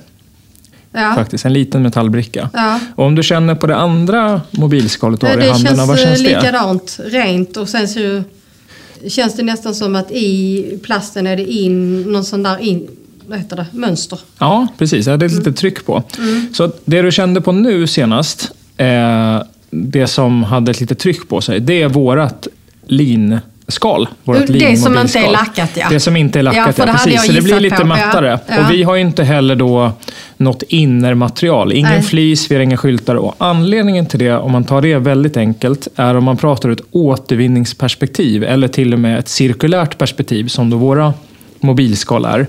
[0.91, 1.13] Ja.
[1.15, 2.49] Faktiskt, en liten metallbricka.
[2.53, 2.79] Ja.
[2.95, 6.19] Och om du känner på det andra mobilskalet du har i det händerna, vad känns
[6.19, 6.45] känns eh, det?
[6.45, 8.23] likadant, rent och sen så
[9.07, 12.87] känns det nästan som att i plasten är det in någon sån där in,
[13.27, 14.19] vad heter det, mönster.
[14.37, 15.05] Ja, precis.
[15.05, 16.03] Det är lite tryck på.
[16.17, 16.53] Mm.
[16.53, 21.41] Så det du kände på nu senast, eh, det som hade ett litet tryck på
[21.41, 22.47] sig, det är vårat
[23.69, 24.07] linskal.
[24.23, 25.87] Vårat Det som inte är lackat, ja.
[25.89, 27.13] Det som inte är lackat, Ja, hade precis.
[27.13, 27.87] jag Så det blir lite på.
[27.87, 28.39] mattare.
[28.47, 28.65] Ja, ja.
[28.65, 29.91] Och vi har ju inte heller då
[30.37, 31.73] något innermaterial.
[31.73, 32.01] Ingen Nej.
[32.01, 33.15] flis, vi har inga skyltar.
[33.15, 36.73] Och anledningen till det, om man tar det väldigt enkelt, är om man pratar ur
[36.73, 41.13] ett återvinningsperspektiv eller till och med ett cirkulärt perspektiv som då våra
[41.59, 42.47] mobilskal är.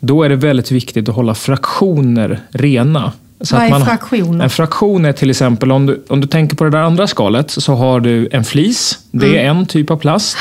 [0.00, 3.12] Då är det väldigt viktigt att hålla fraktioner rena.
[3.40, 4.44] Så Vad är man, fraktioner?
[4.44, 7.50] En fraktion är till exempel, om du, om du tänker på det där andra skalet,
[7.50, 8.98] så har du en flis.
[9.10, 9.56] Det är Mm.
[9.56, 10.36] en typ av plast.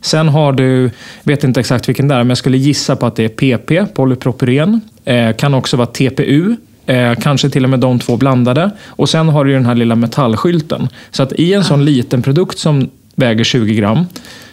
[0.00, 0.90] Sen har du,
[1.22, 3.86] vet inte exakt vilken det är, men jag skulle gissa på att det är PP,
[3.94, 4.80] polypropyren.
[5.04, 6.56] Eh, kan också vara TPU.
[6.86, 8.70] Eh, kanske till och med de två blandade.
[8.86, 10.88] Och sen har du den här lilla metallskylten.
[11.10, 14.04] Så att i en sån liten produkt som väger 20 gram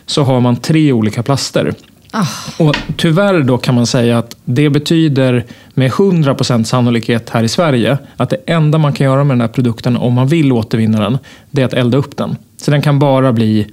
[0.06, 1.74] så har man tre olika plaster.
[2.20, 7.48] Ah, Och tyvärr då kan man säga att det betyder med 100% sannolikhet här i
[7.48, 11.00] Sverige att det enda man kan göra med den här produkten om man vill återvinna
[11.00, 11.18] den,
[11.52, 12.36] det är att elda upp den.
[12.58, 13.68] Så den kan bara bli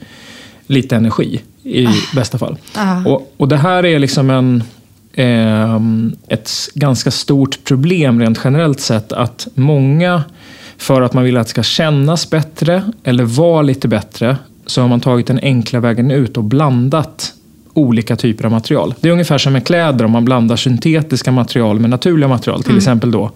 [0.67, 2.57] lite energi i bästa fall.
[2.75, 3.05] Ah.
[3.05, 4.63] Och, och det här är liksom en,
[5.15, 10.23] ehm, ett ganska stort problem rent generellt sett att många
[10.77, 14.37] för att man vill att det ska kännas bättre eller vara lite bättre
[14.67, 17.33] så har man tagit den enkla vägen ut och blandat
[17.75, 18.95] olika typer av material.
[19.01, 22.77] Det är ungefär som med kläder om man blandar syntetiska material med naturliga material, till
[22.77, 23.31] exempel då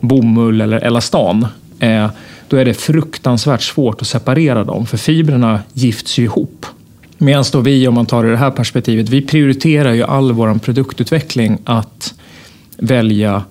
[0.00, 1.46] bomull eller elastan.
[1.80, 2.10] Eh,
[2.48, 6.66] då är det fruktansvärt svårt att separera dem för fibrerna gifts ju ihop.
[7.18, 11.58] Medan då vi, om man tar det här perspektivet, vi prioriterar ju all vår produktutveckling
[11.64, 12.14] att
[12.76, 13.42] välja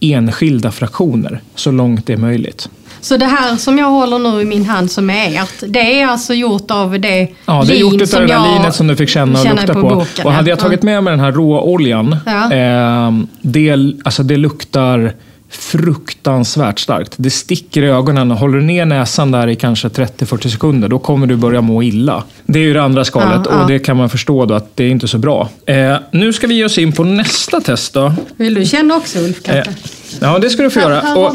[0.00, 2.68] enskilda fraktioner så långt det är möjligt.
[3.00, 6.06] Så det här som jag håller nu i min hand som är ert, det är
[6.06, 8.96] alltså gjort av det Ja, det är gjort som av det där linet som du
[8.96, 9.80] fick känna och lukta på.
[9.80, 10.52] boken, och hade ja.
[10.52, 12.52] jag tagit med mig den här råoljan, Ja.
[12.52, 13.72] eh, det,
[14.04, 15.12] alltså det luktar
[15.50, 17.14] fruktansvärt starkt.
[17.16, 20.98] Det sticker i ögonen och håller du ner näsan där i kanske 30-40 sekunder, då
[20.98, 22.22] kommer du börja må illa.
[22.46, 23.62] Det är ju det andra skalet Ja, ja.
[23.62, 25.48] och det kan man förstå då att det är inte så bra.
[25.66, 28.12] Eh, nu ska vi ge oss in på nästa test då.
[28.36, 29.62] Vill du känna också Ulf Eh,
[30.20, 31.14] ja, det ska du få göra.
[31.14, 31.34] Och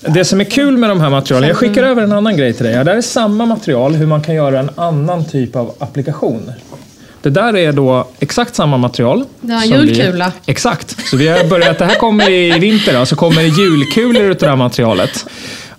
[0.00, 2.64] det som är kul med de här materialen, jag skickar över en annan grej till
[2.64, 2.72] dig.
[2.72, 6.52] Det här är samma material, hur man kan göra en annan typ av applikation.
[7.22, 9.24] Det där är då exakt samma material.
[9.40, 10.32] Det är en som vi- julkula.
[10.46, 11.06] Exakt.
[11.08, 14.48] Så vi har börjat, det här kommer i vinter, så kommer det julkulor utav det
[14.48, 15.26] här materialet.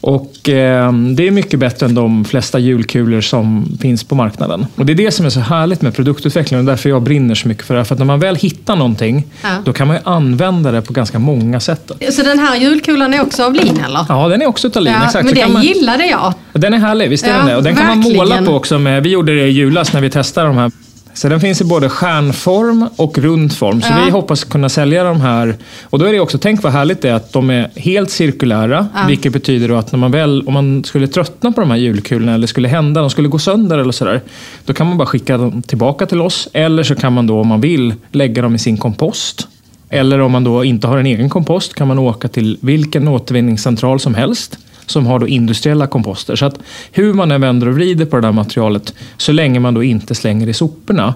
[0.01, 4.65] Och eh, det är mycket bättre än de flesta julkulor som finns på marknaden.
[4.75, 7.47] Och det är det som är så härligt med produktutveckling och därför jag brinner så
[7.47, 7.79] mycket för det.
[7.79, 7.85] här.
[7.85, 9.49] För att när man väl hittar någonting, Ja.
[9.65, 11.91] då kan man ju använda det på ganska många sätt.
[12.11, 14.05] Så den här julkulan är också av lin eller?
[14.09, 14.93] Ja, den är också utav lin.
[14.99, 15.25] Ja, exakt.
[15.25, 15.61] men den man...
[15.63, 16.33] gillade jag.
[16.53, 17.55] Den är härlig, visst är Ja, den det?
[17.55, 18.17] Och den kan man verkligen.
[18.29, 18.79] måla på också.
[18.79, 20.71] Med, vi gjorde det i julas när vi testade de här.
[21.13, 23.81] Så den finns i både stjärnform och rund form.
[23.81, 24.05] Så Ja.
[24.05, 25.55] vi hoppas kunna sälja de här.
[25.83, 28.87] Och då är det också, tänk vad härligt det är att de är helt cirkulära.
[28.95, 28.99] Ja.
[29.07, 32.47] Vilket betyder att när man väl, om man skulle tröttna på de här julkulorna eller
[32.47, 34.21] skulle hända, de skulle gå sönder eller sådär.
[34.65, 36.47] Då kan man bara skicka dem tillbaka till oss.
[36.53, 39.47] Eller så kan man då om man vill lägga dem i sin kompost.
[39.89, 43.99] Eller om man då inte har en egen kompost kan man åka till vilken återvinningscentral
[43.99, 44.57] som helst
[44.91, 46.35] som har då industriella komposter.
[46.35, 46.59] Så att
[46.91, 50.15] hur man än vänder och vrider på det där materialet så länge man då inte
[50.15, 51.13] slänger i soporna.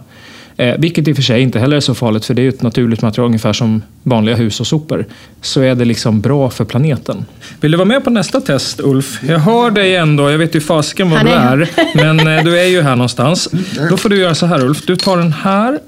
[0.57, 2.49] Eh, vilket i och för sig inte heller är så farligt för det är ju
[2.49, 5.05] ett naturligt material ungefär som vanliga hushållssopor.
[5.41, 7.25] Så är det liksom bra för planeten.
[7.61, 9.19] Vill du vara med på nästa test Ulf?
[9.27, 11.69] Jag hör dig ändå, jag vet ju fasiken var du är.
[11.95, 13.49] Men eh, du är ju här någonstans.
[13.89, 14.85] Då får du göra så här Ulf.
[14.85, 15.79] Du tar den här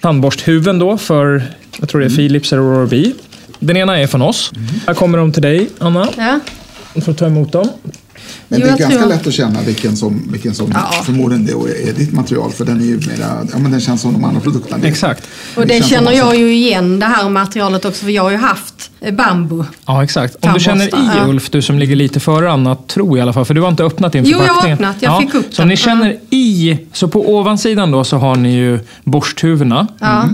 [0.00, 1.42] tandborsthuven då för,
[1.78, 3.12] jag tror det är Philips eller Oral-B.
[3.58, 4.52] Den ena är från oss.
[4.86, 6.08] Här kommer de till dig, Anna.
[6.16, 6.40] Ja.
[6.94, 7.68] Du får ta emot dem.
[8.48, 11.02] Men Jo, det är jag ganska tror- lätt att känna vilken som, vilken som Ja.
[11.04, 12.50] förmodligen då är ditt material.
[12.52, 14.86] För den är ju mera, ja men den känns som de andra produkterna.
[14.86, 15.26] Exakt.
[15.56, 18.36] Och det som känner jag ju igen det här materialet också för jag har ju
[18.36, 19.64] haft eh, bambu.
[19.86, 20.36] Ja, exakt.
[20.44, 21.26] Om du känner i ja.
[21.28, 23.68] Ulf, du som ligger lite före annat, tror jag i alla fall, för du har
[23.68, 24.72] inte öppnat din Jo, jag har förpackning.
[24.72, 24.96] öppnat.
[25.00, 25.68] Jag fick upp Så den.
[25.68, 29.86] ni känner i, så på ovansidan då så har ni ju borsthuvudena.
[30.00, 30.28] Ja.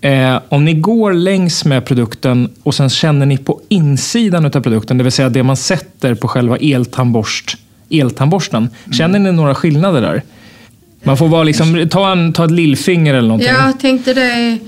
[0.00, 4.98] Eh, om ni går längs med produkten och sen känner ni på insidan av produkten,
[4.98, 7.56] det vill säga det man sätter på själva eltandborst,
[7.90, 8.70] eltandborsten.
[8.92, 10.22] Känner ni några skillnader där?
[11.02, 13.48] Man får bara liksom, ta, en, ta ett lillfinger eller någonting.
[13.48, 14.58] Jag tänkte det...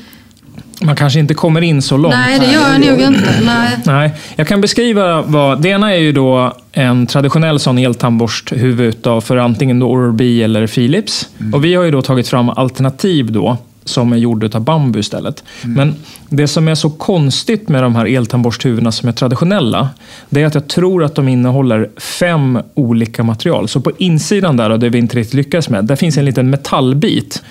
[0.83, 2.14] Man kanske inte kommer in så långt.
[2.14, 3.41] Nej, det gör jag nog inte.
[3.43, 3.78] Nej.
[3.85, 5.62] Nej, jag kan beskriva vad...
[5.62, 11.28] Det ena är ju då en traditionell sån eltandborsthuvud för antingen då Oral-B eller Philips.
[11.53, 15.45] Och vi har ju då tagit fram alternativ då som är gjorda av bambu istället.
[15.62, 15.95] Men
[16.28, 19.89] det som är så konstigt med de här eltandborsthuvudena som är traditionella,
[20.28, 23.68] det är att jag tror att de innehåller fem olika material.
[23.68, 26.51] Så på insidan där, och det vi inte riktigt lyckades med, där finns en liten
[26.51, 27.43] metallbit.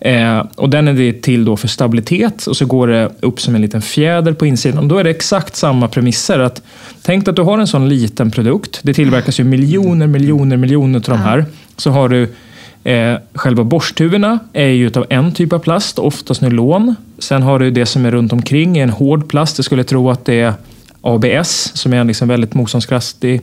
[0.00, 3.54] Eh, och den är det till då för stabilitet och så går det upp som
[3.54, 4.88] en liten fjäder på insidan.
[4.88, 6.38] Då är det exakt samma premisser.
[6.38, 6.62] Att,
[7.02, 8.80] tänk att du har en sån liten produkt.
[8.82, 11.44] Det tillverkas ju miljoner, miljoner, miljoner av de här.
[11.76, 12.28] Så har du
[12.84, 16.94] eh, själva borsthuvudena är ju utav en typ av plast, oftast nylon.
[17.18, 19.58] Sen har du det som är runt omkring en hård plast.
[19.58, 20.54] Jag skulle tro att det är
[21.02, 23.40] ABS som är en liksom väldigt motståndskraftig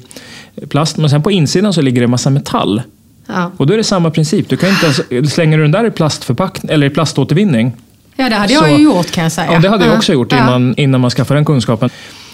[0.70, 0.98] plast.
[0.98, 2.82] Men sen på insidan så ligger det en massa metall.
[3.28, 3.52] Ja.
[3.58, 4.50] Och då är det samma princip.
[4.50, 7.72] Du kan inte ens, slänger du den där i plastförpackning eller i plaståtervinning.
[8.16, 9.54] ja, det hade Så- jag ju gjort kan jag säga.
[9.54, 11.90] Ja, det hade jag också gjort innan, innan man skaffade den kunskapen.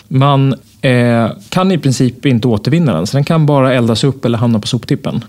[0.07, 4.37] Man eh, kan i princip inte återvinna den, så den kan bara eldas upp eller
[4.37, 5.23] hamna på soptippen.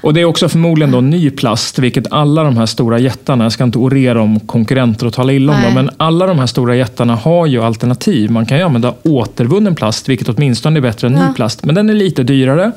[0.00, 3.52] Och Det är också förmodligen då ny plast, vilket alla de här stora jättarna, jag
[3.52, 6.76] ska inte orera om konkurrenter och tala illa om dem, men alla de här stora
[6.76, 8.30] jättarna har ju alternativ.
[8.30, 11.32] Man kan ju använda återvunnen plast, vilket åtminstone är bättre än ny Ja.
[11.36, 12.72] plast, men den är lite dyrare.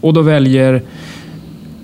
[0.00, 0.82] Och då väljer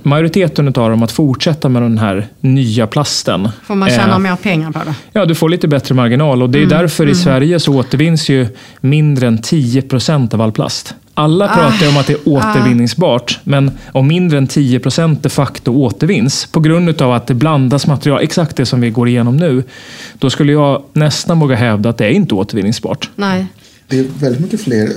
[0.02, 3.48] majoriteten av dem att fortsätta med den här nya plasten.
[3.64, 4.94] Får man tjäna Eh, mer pengar på det?
[5.12, 8.28] Ja, du får lite bättre marginal och det är Mm, därför i Sverige så återvinns
[8.28, 8.46] ju
[8.80, 10.94] mindre än 10 procent av all plast.
[11.14, 15.28] Alla pratar ju om att det är återvinningsbart, men om mindre än 10 procent de
[15.28, 19.36] facto återvinns på grund av att det blandas material, exakt det som vi går igenom
[19.36, 19.62] nu,
[20.18, 23.10] då skulle jag nästan våga hävda att det är inte återvinningsbart.
[23.16, 23.46] Nej.
[23.88, 24.88] Det är väldigt mycket fler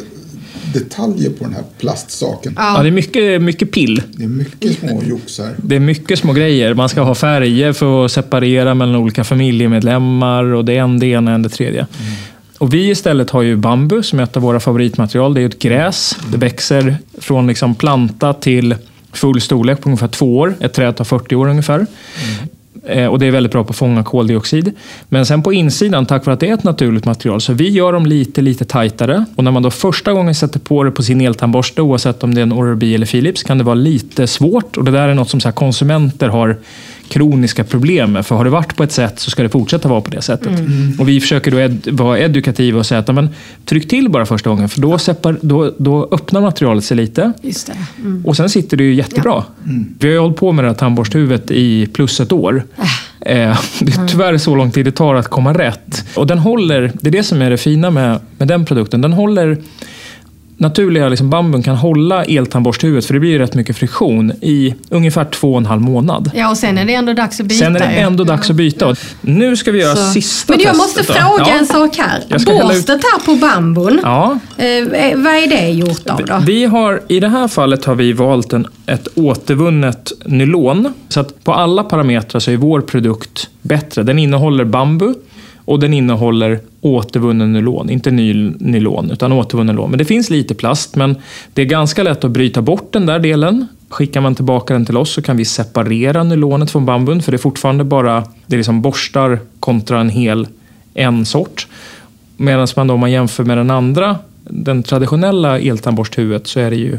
[0.74, 2.54] detaljer på den här plastsaken.
[2.58, 4.02] Ja, det är mycket, mycket pill.
[4.12, 5.50] Det är mycket små joxar.
[5.58, 6.74] Det är mycket små grejer.
[6.74, 11.08] Man ska ha färger för att separera mellan olika familjemedlemmar och det är en det
[11.08, 11.88] ena än det tredje.
[12.58, 15.34] Och vi istället har ju bambu som är ett av våra favoritmaterial.
[15.34, 16.18] Det är ett gräs.
[16.32, 18.76] Det växer från liksom planta till
[19.14, 20.56] full storlek på ungefär två år.
[20.60, 21.80] Ett träd tar 40 år ungefär.
[21.80, 21.86] Eh,
[22.88, 24.72] Eh, och det är väldigt bra på att fånga koldioxid.
[25.10, 27.94] Men sen på insidan, tack vare att det är ett naturligt material, så vi gör
[27.94, 29.26] dem lite, lite tajtare.
[29.36, 32.42] Och när man då första gången sätter på det på sin eltandborste, oavsett om det
[32.42, 34.78] är en Oral-B eller Philips, kan det vara lite svårt.
[34.78, 36.58] Och det där är något som så här konsumenter har
[37.10, 38.26] kroniska problem med.
[38.26, 40.60] För har det varit på ett sätt så ska det fortsätta vara på det sättet.
[41.00, 43.30] Och vi försöker då ed- vara edukativa och säga att ja, men,
[43.66, 47.32] tryck till bara första gången, för då, separ, då, då öppnar materialet sig lite.
[47.42, 47.74] Just det.
[48.00, 48.26] Mm.
[48.26, 49.44] Och sen sitter det ju jättebra.
[50.00, 52.64] Vi har ju hållit på med det här tandborsthuvudet i plus ett år.
[53.22, 56.06] Eh, det är tyvärr så lång tid det tar att komma rätt.
[56.16, 59.02] Och den håller, det är det som är det fina med, med den produkten.
[59.02, 59.58] Den håller
[60.58, 65.26] naturliga liksom bambun kan hålla eltandborsthuvudet, för det blir ju rätt mycket friktion, i ungefär
[65.26, 66.32] två och en halv månad.
[66.36, 67.66] Ja, och sen är det ändå dags att byta.
[67.66, 68.00] Sen är det ju.
[68.00, 68.88] ändå dags att byta.
[68.88, 70.12] Och Nu ska vi göra Så.
[70.12, 70.98] sista Men jag testet.
[70.98, 71.20] måste då.
[71.20, 71.60] fråga Ja.
[71.60, 72.24] en sak här.
[72.30, 74.66] Borstet här på bambun, Ja, eh,
[75.18, 76.42] vad är det gjort av då?
[76.46, 80.94] Vi har, I det här fallet har vi valt en, ett återvunnet nylon.
[81.10, 84.04] Så att på alla parametrar så är vår produkt bättre.
[84.04, 85.14] Den innehåller bambu
[85.66, 87.90] och den innehåller återvunnen nylon.
[87.90, 89.90] Inte ny nylon, utan återvunnen nylon.
[89.90, 91.16] Men det finns lite plast, men
[91.54, 93.68] det är ganska lätt att bryta bort den där delen.
[93.90, 97.36] Skickar man tillbaka den till oss så kan vi separera nylonet från bambun, för det
[97.36, 100.48] är fortfarande bara det är liksom borstar kontra en hel
[100.94, 101.68] en sort.
[102.38, 106.76] Medan man då, om man jämför med den andra, den traditionella eltandborsthuvudet, så är det
[106.76, 106.98] ju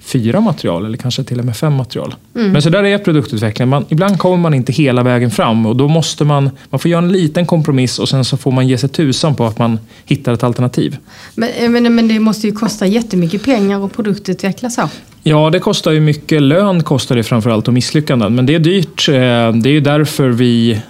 [0.00, 2.14] fyra material eller kanske till och med fem material.
[2.32, 3.68] Men så där är produktutvecklingen.
[3.68, 7.02] Man, ibland kommer man inte hela vägen fram och då måste man, man får göra
[7.02, 10.32] en liten kompromiss och sen så får man ge sig tusan på att man hittar
[10.32, 10.96] ett alternativ.
[11.34, 14.82] Men, men, men det måste ju kosta jättemycket pengar att produktutveckla så.
[15.22, 16.42] Ja, det kostar ju mycket.
[16.42, 18.34] Lön kostar det framförallt och misslyckanden.
[18.34, 19.08] Men det är dyrt.
[19.08, 19.14] Eh,
[19.62, 20.80] Det är ju därför vi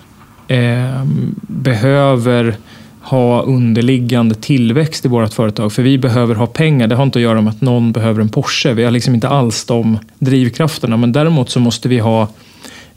[0.49, 1.05] eh,
[1.41, 2.57] behöver
[3.01, 5.73] ha underliggande tillväxt i vårt företag.
[5.73, 6.87] För vi behöver ha pengar.
[6.87, 8.73] Det har inte att göra med att någon behöver en Porsche.
[8.75, 10.97] Vi har liksom inte alls de drivkrafterna.
[10.97, 12.29] Men däremot så måste vi ha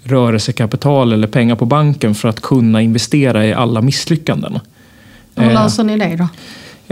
[0.04, 4.60] rörelsekapital eller pengar på banken för att kunna investera i alla misslyckanden.
[5.36, 6.28] Hur Eh, löser ni det då?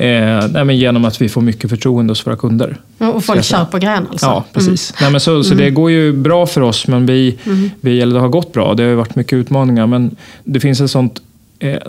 [0.03, 2.77] Eh, nej, men genom att vi får mycket förtroende hos våra kunder.
[2.97, 4.25] Och folk köper grejen alltså?
[4.25, 4.93] Ja, precis.
[5.01, 7.37] Nej, men så, så det går ju bra för oss, men vi,
[7.81, 8.73] vi, eller det har gått bra.
[8.73, 11.21] Det har varit mycket utmaningar, men det finns ett sånt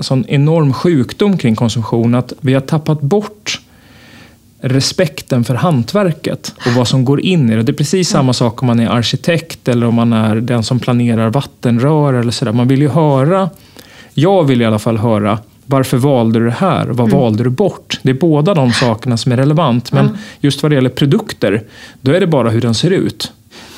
[0.01, 3.61] sån enorm sjukdom kring konsumtion att vi har tappat bort
[4.61, 7.62] respekten för hantverket och vad som går in i det.
[7.62, 10.79] Det är precis samma sak om man är arkitekt eller om man är den som
[10.81, 12.53] planerar vattenrör eller sådär.
[12.53, 13.51] Man vill ju höra,
[14.14, 16.87] jag vill i alla fall höra, varför valde du det här?
[16.87, 17.20] Vad Mm.
[17.20, 18.01] valde du bort?
[18.03, 19.93] Det är båda de sakerna som är relevant.
[19.93, 21.62] Men just vad det gäller produkter,
[22.01, 23.33] då är det bara hur den ser ut.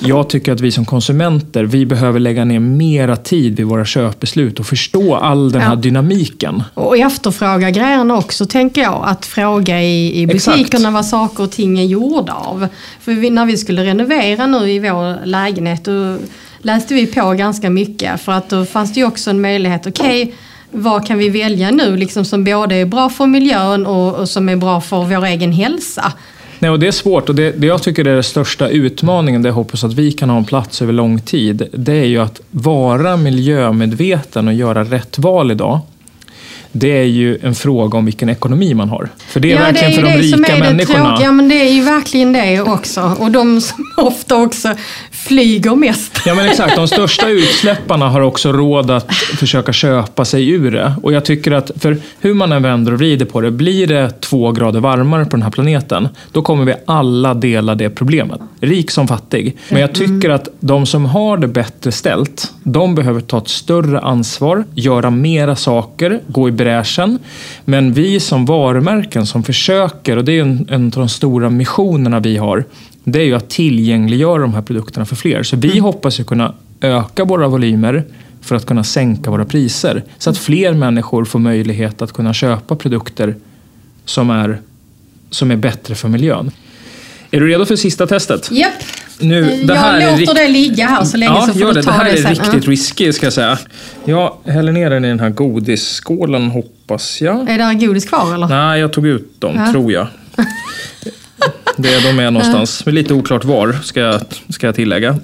[0.07, 4.61] Jag tycker att vi som konsumenter, vi behöver lägga ner mera tid vid våra köpbeslut
[4.61, 5.77] och förstå all den här Ja.
[5.77, 6.63] dynamiken.
[6.75, 9.03] Och efterfråga grejerna också, tänker jag.
[9.07, 10.59] Att fråga i, i Exakt.
[10.59, 12.69] butikerna vad saker och ting är gjorda av.
[13.01, 16.17] För vi, när vi skulle renovera nu i vår lägenhet, då
[16.63, 18.21] läste vi på ganska mycket.
[18.21, 20.35] För att då fanns det ju också en möjlighet, okej,
[20.71, 24.49] vad kan vi välja nu liksom som både är bra för miljön och, och som
[24.49, 26.13] är bra för vår egen hälsa?
[26.65, 29.51] Nej, och det är svårt och det, det jag tycker är den största utmaningen, där
[29.51, 32.41] jag hoppas att vi kan ha en plats över lång tid, det är ju att
[32.51, 35.81] vara miljömedveten och göra rätt val idag.
[36.77, 39.09] Det är ju en fråga om vilken ekonomi man har.
[39.29, 41.05] För det är verkligen ju för de det rika är det människorna.
[41.09, 41.27] tråkiga.
[41.27, 43.17] Ja, men det är ju verkligen det också.
[43.19, 44.75] Och de som ofta också
[45.11, 46.21] flyger mest.
[46.27, 50.95] Ja men exakt, de största utsläpparna har också råd att försöka köpa sig ur det.
[51.03, 54.21] Och jag tycker att, för hur man än vänder och vrider på det, blir det
[54.21, 58.41] två grader varmare på den här planeten, då kommer vi alla dela det problemet.
[58.61, 59.57] Rik som fattig.
[59.69, 64.01] Men jag tycker att de som har det bättre ställt, de behöver ta ett större
[64.01, 67.19] ansvar, göra mera saker, gå i bräschen.
[67.65, 72.21] Men vi som varumärken som försöker, och det är en, en av de stora missionerna
[72.21, 72.65] vi har,
[73.05, 75.43] det är ju att tillgängliggöra de här produkterna för fler.
[75.43, 78.05] Så vi hoppas ju kunna öka våra volymer
[78.41, 80.05] för att kunna sänka våra priser.
[80.19, 83.35] Så att fler människor får möjlighet att kunna köpa produkter
[84.05, 84.61] som är,
[85.31, 86.51] som är bättre för miljön.
[87.31, 88.51] Är du redo för sista testet?
[88.51, 88.73] Japp.
[89.19, 91.69] Nu, det här jag låter rikt- det ligga här så länge Ja, så får gör
[91.69, 91.83] du det.
[91.83, 92.31] ta Det här är sen.
[92.35, 93.59] riktigt risky ska jag säga.
[94.05, 97.49] Jag häller ner den i den här godisskålen hoppas jag.
[97.49, 97.53] Ja.
[97.53, 98.49] Är det godis kvar eller?
[98.49, 99.73] Nej, jag tog ut dem, Ja.
[99.73, 100.07] tror jag.
[101.77, 102.87] Det är de är någonstans.
[102.87, 105.19] Men lite oklart var, ska jag, ska jag tillägga.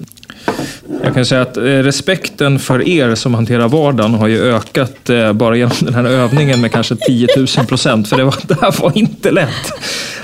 [1.03, 5.33] Jag kan säga att eh, respekten för er som hanterar vardagen har ju ökat eh,
[5.33, 8.07] bara genom den här övningen med kanske 10 000 procent.
[8.09, 9.71] För det, var, det här var inte lätt.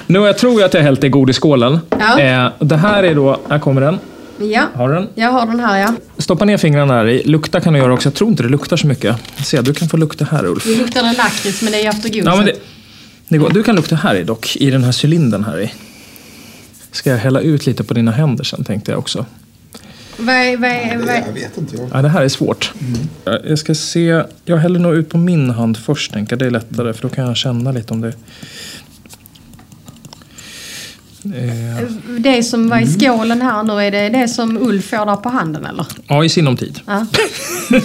[0.08, 1.80] Nu jag tror jag att jag hällt i godisskålen.
[2.00, 2.20] Ja.
[2.20, 4.00] Eh, det här är då, här kommer den.
[4.40, 5.08] Ja, Har du den?
[5.16, 5.94] jag har den här ja.
[6.18, 7.24] Stoppa ner fingrarna här i.
[7.24, 8.10] Lukta kan du göra också.
[8.10, 9.16] Jag tror inte det luktar så mycket.
[9.46, 10.64] Se, du kan få lukta här Ulf.
[10.66, 12.26] Det luktar en lakrits men det är efter godiset.
[12.26, 12.54] Ja, men det,
[13.28, 13.50] det går.
[13.50, 15.74] Du kan lukta här i dock, i den här cylindern här i.
[16.92, 19.26] Ska jag hälla ut lite på dina händer sen tänkte jag också.
[20.18, 21.78] Vad vad vad Jag vet inte.
[21.78, 21.90] Jag.
[21.94, 22.72] Ja, det här är svårt.
[23.26, 26.40] Ja, Jag ska se, jag häller nog ut på min hand först tänker jag.
[26.40, 28.14] Det är lättare för då kan jag känna lite om det.
[31.26, 31.84] Eh,
[32.20, 35.30] Det som var i skålen här nu, är det det som Ulf får där på
[35.30, 35.86] handen eller?
[36.08, 36.80] ja, i sinom tid.
[36.86, 37.06] Ja.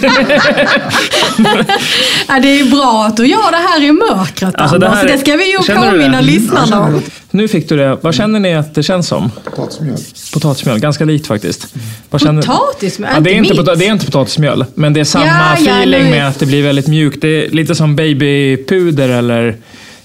[2.27, 5.17] ja, det är bra att du gör det här i mörkret Alltså, det här det,
[5.17, 6.21] ska vi ju påminna det?
[6.27, 7.01] lyssnarna om.
[7.31, 7.97] Nu fick du det.
[8.01, 9.31] Vad känner ni att det känns som?
[9.43, 9.97] Potatismjöl.
[10.33, 11.67] Potatismjöl, ganska likt faktiskt.
[12.09, 15.03] Vad känner- Potatismjöl, Ja, det, är inte pota- det är inte potatismjöl, men det är
[15.03, 17.21] samma Ja, ja, feeling nu- med att det blir väldigt mjukt.
[17.21, 19.55] Det är lite som babypuder eller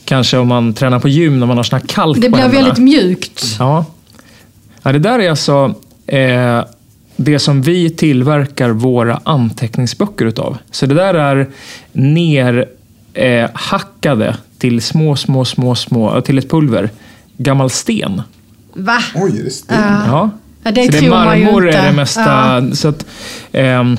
[0.09, 2.79] kanske om man tränar på gym när man har sån här kalk Det blir väldigt
[2.79, 3.57] mjukt.
[3.59, 3.85] Ja.
[4.83, 5.75] ja, det där är alltså
[6.07, 6.65] eh,
[7.17, 10.59] det som vi tillverkar våra anteckningsböcker utav.
[10.71, 11.49] Så det där är
[11.93, 12.67] ner
[13.15, 16.91] eh, till små, små, små, små, till ett pulver.
[17.37, 18.23] Gammal sten.
[18.75, 18.99] Va?
[19.15, 19.77] Oj, är det sten?
[20.07, 20.31] Ja.
[20.63, 22.65] Ja, det så det är tror man ju marmor är det mesta.
[22.71, 22.75] Ja.
[22.75, 23.07] Så att,
[23.53, 23.97] ehm,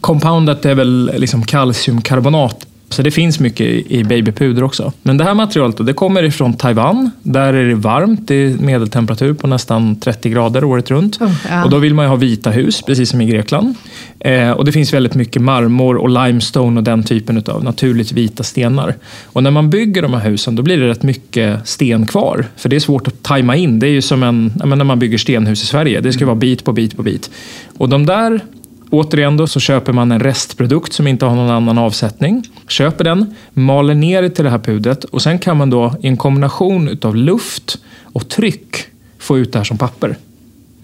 [0.00, 2.66] compoundet är väl liksom kalciumkarbonat.
[2.88, 4.92] Så det finns mycket i babypuder också.
[5.02, 7.10] Men det här materialet då, det kommer ifrån Taiwan.
[7.22, 8.20] Där är det varmt.
[8.28, 11.20] Det är medeltemperatur på nästan 30 grader året runt.
[11.20, 11.64] Oh, ja.
[11.64, 13.74] Och då vill man ju ha vita hus, precis som i Grekland.
[14.20, 18.42] Eh, och det finns väldigt mycket marmor och limestone och den typen av naturligt vita
[18.42, 18.94] stenar.
[19.24, 22.46] Och när man bygger de här husen då blir det rätt mycket sten kvar.
[22.56, 23.78] För det är svårt att tajma in.
[23.78, 26.00] Det är ju som en, när man bygger stenhus i Sverige.
[26.00, 27.30] Det ska vara bit på bit på bit.
[27.78, 28.40] Och de där
[28.90, 32.42] Återigen då så köper man en restprodukt som inte har någon annan avsättning.
[32.68, 36.08] Köper den, maler ner det till det här pudret och sen kan man då i
[36.08, 38.76] en kombination utav luft och tryck
[39.18, 40.16] få ut det här som papper.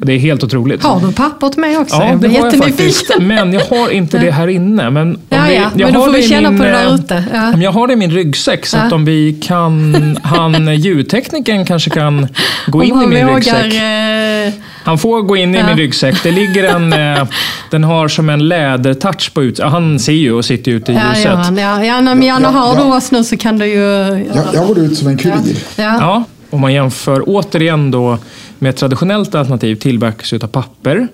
[0.05, 0.83] Det är helt otroligt.
[0.83, 1.97] Har du pappret med också?
[1.97, 3.11] Ja, jag det har jag faktiskt.
[3.21, 4.91] Men jag har inte det här inne.
[4.91, 6.71] Men om Ja, ja, jag men då har får vi i känna min, på det
[6.71, 7.25] där eh, ute.
[7.33, 7.53] Ja.
[7.59, 8.83] Jag har det i min ryggsäck så Ja.
[8.83, 12.29] att om vi kan, han ljudteknikern kanske kan
[12.67, 13.75] gå in Om i han min vågar, ryggsäck.
[13.75, 14.53] eh,
[14.85, 16.23] Han får gå in i min ryggsäck.
[16.23, 17.25] Det ligger en, eh,
[17.71, 19.59] den har som en lädertouch på ut.
[19.59, 21.25] ja, Han ser ju och sitter ute i Ja, ljuset.
[21.25, 22.83] ja, han, ja, ja, men gärna Ja, har ja.
[22.85, 23.81] du oss nu så kan du ju...
[24.35, 25.57] Jag, jag går ut som en kurir.
[25.77, 25.97] Ja.
[26.01, 28.19] Ja, om man jämför återigen då
[28.63, 31.09] med ett traditionellt alternativ tillverkas utav papper,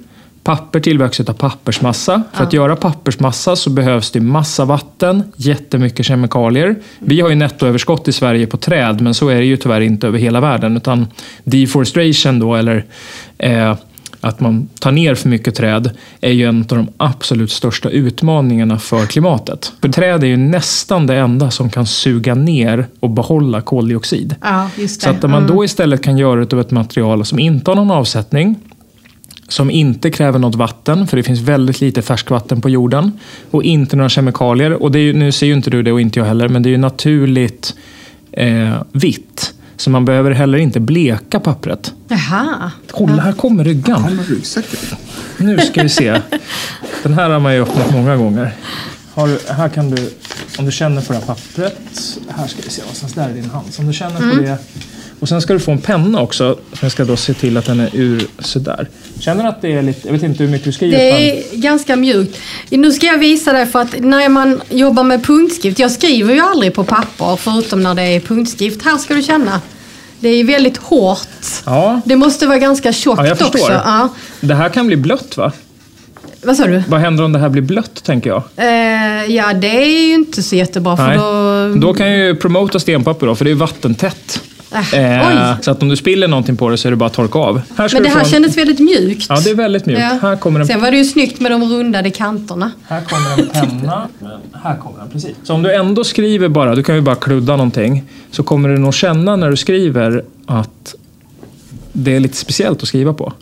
[0.49, 2.23] Papper tillverkas av pappersmassa.
[2.33, 6.77] För att göra pappersmassa så behövs det massa vatten, jättemycket kemikalier.
[6.99, 10.07] Vi har ju nettoöverskott i Sverige på träd, men så är det ju tyvärr inte
[10.07, 10.77] över hela världen.
[10.77, 11.07] Utan
[11.45, 12.85] deforestation då, eller
[13.39, 13.77] eh,
[14.21, 15.91] att man tar ner för mycket träd
[16.21, 19.73] är ju en av de absolut största utmaningarna för klimatet.
[19.83, 24.35] För träd är ju nästan det enda som kan suga ner och behålla koldioxid.
[24.43, 24.71] Ja.
[24.89, 27.77] Så att om man då istället kan göra det av ett material som inte har
[27.77, 28.57] någon avsättning,
[29.49, 33.13] som inte kräver något vatten, för det finns väldigt lite färskvatten på jorden,
[33.51, 34.83] och inte några kemikalier.
[34.83, 36.71] Och ju, nu ser ju inte du det och inte jag heller, men det är
[36.71, 37.75] ju naturligt
[38.33, 39.55] eh, vitt.
[39.79, 41.95] Så man behöver heller inte bleka pappret.
[42.09, 42.71] Jaha.
[42.91, 44.03] Kolla, här kommer ryggan.
[44.03, 44.99] Kommer ryggsäcken.
[45.37, 46.21] Nu ska vi se.
[47.03, 48.53] Den här har man ju öppnat många gånger.
[49.19, 50.11] Har här kan du,
[50.59, 51.79] om du känner på det här pappret.
[52.29, 53.67] Här ska vi se, någonstans där är din hand.
[53.75, 54.59] Så om du känner på det.
[55.21, 56.55] Och sen ska du få en penna också.
[56.55, 58.89] Som jag ska då se till att den är ur sådär.
[59.21, 61.53] Känner du att det är lite, jag vet inte hur mycket du skriver på Det
[61.53, 62.39] är ganska mjukt.
[62.71, 66.41] Nu ska jag visa dig för att när man jobbar med punktskrift, jag skriver ju
[66.41, 68.83] aldrig på papper förutom när det är punktskrift.
[68.83, 69.61] Här ska du känna.
[70.21, 71.29] Det är väldigt hårt.
[71.65, 73.59] Ja, Det måste vara ganska tjockt Ja, jag förstår.
[73.61, 73.73] också.
[73.73, 74.09] Ja.
[74.41, 75.53] det här kan bli blött va?
[76.43, 76.83] Vad sa du?
[76.89, 78.43] Vad händer om det här blir blött tänker jag?
[78.57, 81.19] Eh, ja, det är ju inte så jättebra för Nej.
[81.19, 81.81] då...
[81.87, 84.41] Då kan jag ju promota stenpapper då, för det är vattentätt.
[84.73, 84.81] Äh,
[85.29, 85.57] oj.
[85.63, 87.61] så att om du spiller någonting på det så är det bara att torka av.
[87.77, 89.27] Här Men det här en- kändes väldigt mjukt.
[89.29, 90.01] Ja, det är väldigt mjukt.
[90.01, 90.19] Ja.
[90.23, 92.71] Här kommer en Sen var det ju snyggt med de rundade kanterna.
[92.89, 94.09] Här kommer en penna.
[94.65, 95.37] Här kommer den, precis.
[95.43, 98.79] Så om du ändå skriver bara, du kan ju bara kludda någonting, så kommer du
[98.79, 100.95] nog känna när du skriver att
[101.93, 103.33] det är lite speciellt att skriva på.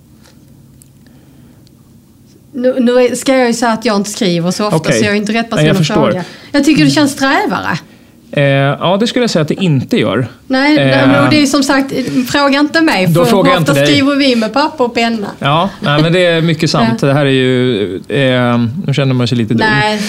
[2.57, 4.99] Nu, nu ska jag ju säga att jag inte skriver så ofta Okej.
[4.99, 5.95] så jag är inte rätt Nej, person att förstår.
[5.95, 6.25] fråga.
[6.53, 7.79] Jag tycker det känns strävare.
[8.33, 10.27] Eh, ja, det skulle jag säga att det inte gör.
[10.47, 11.09] Nej, Eh.
[11.09, 11.93] men det är som sagt,
[12.29, 13.87] fråga inte mig Då för frågar jag inte dig.
[13.87, 15.27] skriver vi med papper och penna.
[15.39, 17.01] Ja, nej, men det är mycket sant.
[17.01, 17.97] Det här är ju...
[18.09, 19.67] Eh, nu känner man sig lite dum.
[19.81, 20.01] Nej,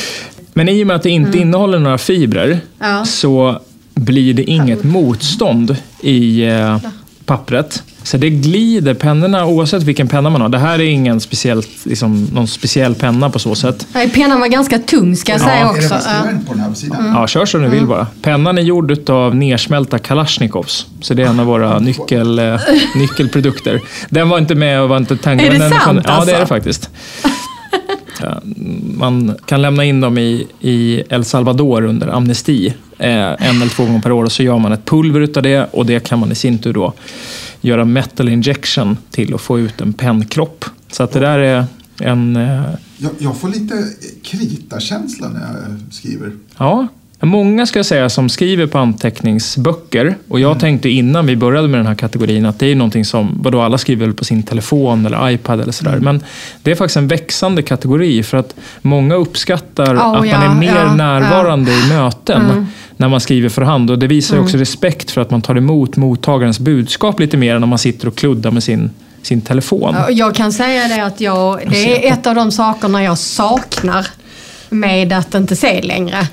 [0.53, 3.05] Men i och med att det inte innehåller några fibrer Ja.
[3.05, 3.61] så
[3.93, 6.77] blir det inget motstånd i eh,
[7.25, 7.83] pappret.
[8.07, 10.49] Så det glider pennorna oavsett vilken penna man har.
[10.49, 13.87] Det här är ingen speciellt, liksom, någon speciell penna på så sätt.
[13.93, 15.93] Nej, pennan var ganska tung ska jag säga Är det också.
[15.93, 15.99] Ja.
[15.99, 17.05] skriver på den här sidan?
[17.15, 18.07] Ja, kör som du vill bara.
[18.21, 20.87] Pennan är gjord av nersmälta Kalashnikovs.
[21.01, 22.59] Så det är en av våra nyckel, eh,
[22.95, 23.81] nyckelprodukter.
[24.09, 25.43] Den var inte med och var inte tänkt.
[25.43, 26.45] Är det sant, Ja, det är det alltså?
[26.45, 26.89] faktiskt.
[28.21, 28.41] Ja,
[28.93, 33.83] man kan lämna in dem i, i El Salvador under amnesti eh, en eller två
[33.85, 36.31] gånger per år och så gör man ett pulver utav det och det kan man
[36.31, 36.93] i sin tur då
[37.61, 40.65] göra metal injection till och få ut en pennkropp.
[40.91, 41.65] Så att det där är
[41.99, 42.63] en eh,
[42.97, 43.87] Jag, jag får lite
[44.23, 46.31] kritakänsla när jag skriver.
[46.57, 46.87] Ja,
[47.25, 50.15] många ska jag säga som skriver på anteckningsböcker.
[50.27, 53.39] Och jag tänkte innan vi började med den här kategorin att det är någonting som,
[53.43, 55.97] vadå alla skriver på sin telefon eller iPad eller sådär.
[55.99, 56.23] Men
[56.63, 60.59] det är faktiskt en växande kategori för att många uppskattar Oh, att ja, man är
[60.59, 63.91] mer ja, närvarande i möten när man skriver för hand.
[63.91, 67.55] Och det visar ju också respekt för att man tar emot mottagarens budskap lite mer
[67.55, 68.91] än om man sitter och kluddar med sin,
[69.21, 69.95] sin telefon.
[69.97, 74.07] Ja, Jag kan säga det att jag, det är ett av de sakerna jag saknar
[74.69, 76.27] med att inte se längre.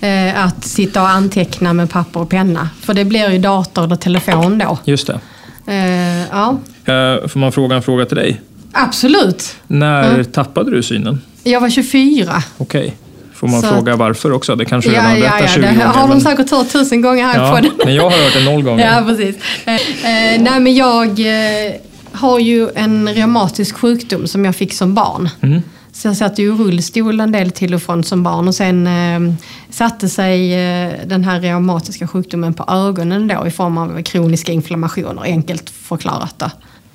[0.00, 2.68] Eh, att sitta och anteckna med papper och penna.
[2.80, 4.78] För det blir ju dator eller telefon då.
[4.84, 5.20] Just det.
[5.66, 8.40] Eh, ja, Eh, Får man fråga en fråga till dig?
[8.72, 9.56] absolut.
[9.66, 11.20] När tappade du synen?
[11.44, 12.42] Jag var 24.
[12.58, 12.96] Okej.
[13.34, 14.56] Får man Så fråga varför också?
[14.56, 15.86] Det kanske Ja, redan ja, berättat ja, 20 det gånger.
[15.86, 17.72] har de säkert hört tusen gånger här Ja, på den.
[17.84, 18.86] men jag har hört det noll gånger.
[18.96, 19.36] Ja, precis.
[19.64, 21.72] Eh, eh, nej, men jag eh,
[22.12, 25.28] har ju en reumatisk sjukdom som jag fick som barn.
[25.40, 25.62] Mm.
[25.98, 28.86] Så jag satt ju i rullstol en del till och från som barn och sen
[28.86, 29.34] eh,
[29.70, 35.22] satte sig eh, den här reumatiska sjukdomen på ögonen då i form av kroniska inflammationer,
[35.22, 36.34] enkelt förklarat.
[36.38, 36.50] Då.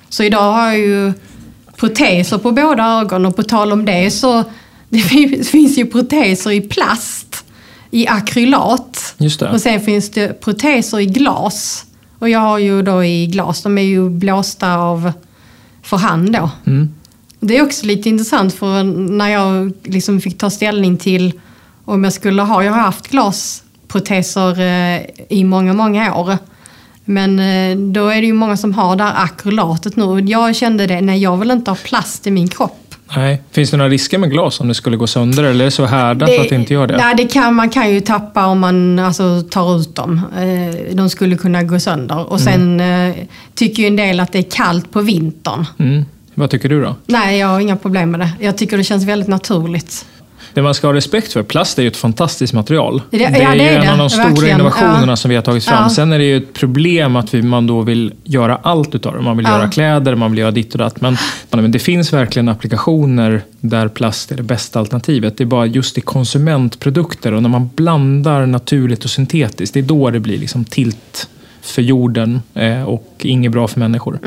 [0.08, 1.12] Så idag har jag ju
[1.76, 4.44] proteser på båda ögon och på tal om det så
[4.88, 7.44] det fin- finns ju proteser i plast,
[7.90, 9.14] i akrylat.
[9.54, 11.84] Och sen finns det proteser i glas.
[12.18, 15.12] Och jag har ju då i glas, de är ju blåsta av
[15.82, 16.50] för hand då.
[16.66, 16.94] Mm.
[17.46, 21.32] Det är också lite intressant för när jag liksom fick ta ställning till
[21.84, 26.38] om jag skulle ha, jag har haft glasproteser eh, i många, många år.
[27.04, 30.20] Men eh, då är det ju många som har det här akrylatet nu.
[30.20, 32.94] Jag kände det, nej jag vill inte ha plast i min kropp.
[33.16, 33.42] Nej.
[33.50, 35.84] Finns det några risker med glas om det skulle gå sönder eller är det så
[35.84, 36.96] härdat att det inte gör det?
[36.96, 40.20] Nej, det kan, man kan ju tappa om man alltså, tar ut dem.
[40.36, 42.32] Eh, de skulle kunna gå sönder.
[42.32, 43.14] Och sen eh,
[43.54, 45.66] tycker ju en del att det är kallt på vintern.
[45.78, 46.04] Mm.
[46.34, 46.96] Vad tycker du då?
[47.06, 48.30] Nej, jag har inga problem med det.
[48.40, 50.06] Jag tycker det känns väldigt naturligt.
[50.54, 53.02] det man ska ha respekt för, plast är ju ett fantastiskt material.
[53.10, 53.92] Det- det är, ja, det är en det.
[53.92, 54.54] av de stora Verkligen.
[54.60, 55.16] innovationerna Ja.
[55.16, 55.82] som vi har tagit fram.
[55.82, 55.90] Ja.
[55.90, 59.20] Sen är det ju ett problem att vi, man då vill göra allt utav det.
[59.22, 61.00] Man vill göra kläder, man vill göra ditt och datt.
[61.00, 61.16] Men,
[61.50, 65.36] men det finns verkligen applikationer där plast är det bästa alternativet.
[65.38, 69.84] Det är bara just i konsumentprodukter och när man blandar naturligt och syntetiskt, det är
[69.84, 71.28] då det blir liksom tilt
[71.64, 74.18] för jorden eh, och inget bra för människor.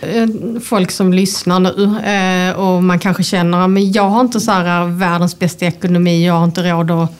[0.00, 0.26] Eh,
[0.62, 4.84] Folk som lyssnar nu eh, och man kanske känner att jag har inte så här
[4.84, 7.10] världens bästa ekonomi, jag har inte råd att,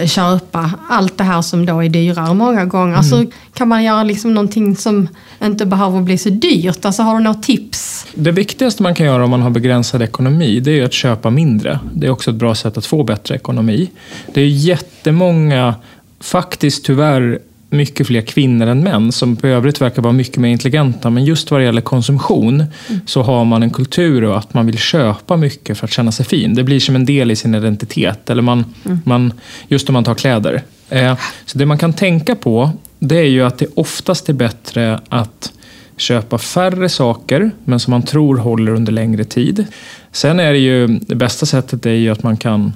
[0.00, 2.96] eh, köpa allt det här som då är dyrare många gånger.
[2.96, 3.24] Alltså,
[3.54, 5.08] kan man göra liksom någonting som
[5.42, 6.84] inte behöver bli så dyrt?
[6.84, 8.06] Alltså, har du några tips?
[8.14, 11.78] Det viktigaste man kan göra om man har begränsad ekonomi, det är att köpa mindre.
[11.94, 13.90] Det är också ett bra sätt att få bättre ekonomi.
[14.34, 15.74] Det är jättemånga,
[16.20, 17.38] faktiskt tyvärr
[17.70, 21.10] mycket fler kvinnor än män som på övrigt verkar vara mycket mer intelligenta.
[21.10, 22.64] Men just vad det gäller konsumtion
[23.06, 26.26] så har man en kultur och att man vill köpa mycket för att känna sig
[26.26, 26.54] fin.
[26.54, 28.30] Det blir som en del i sin identitet.
[28.30, 28.64] Eller man,
[29.04, 29.32] man,
[29.68, 30.62] just om man tar kläder.
[30.88, 35.00] Eh, så det man kan tänka på det är ju att det oftast är bättre
[35.08, 35.52] att
[35.96, 39.66] köpa färre saker, men som man tror håller under längre tid.
[40.12, 42.72] Sen är det ju, det bästa sättet är ju att man kan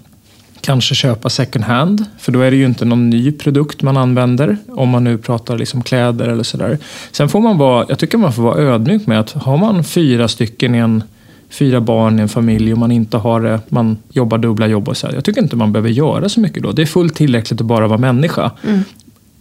[0.61, 4.57] kanske köpa second hand, för då är det ju inte någon ny produkt man använder,
[4.69, 6.79] om man nu pratar liksom kläder eller sådär.
[7.13, 10.29] Sen får man vara, jag tycker man får vara ödmjuk med att har man fyra
[10.29, 11.03] stycken i en
[11.51, 14.97] fyra barn i en familj och man inte har det, man jobbar dubbla jobb och
[14.97, 15.15] så här.
[15.15, 16.73] Jag tycker inte man behöver göra så mycket då.
[16.73, 18.51] Det är fullt tillräckligt att bara vara människa.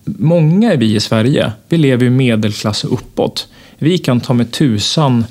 [0.05, 3.47] Många är vi i Sverige, vi lever i medelklass och uppåt.
[3.77, 5.25] Vi kan ta med tusan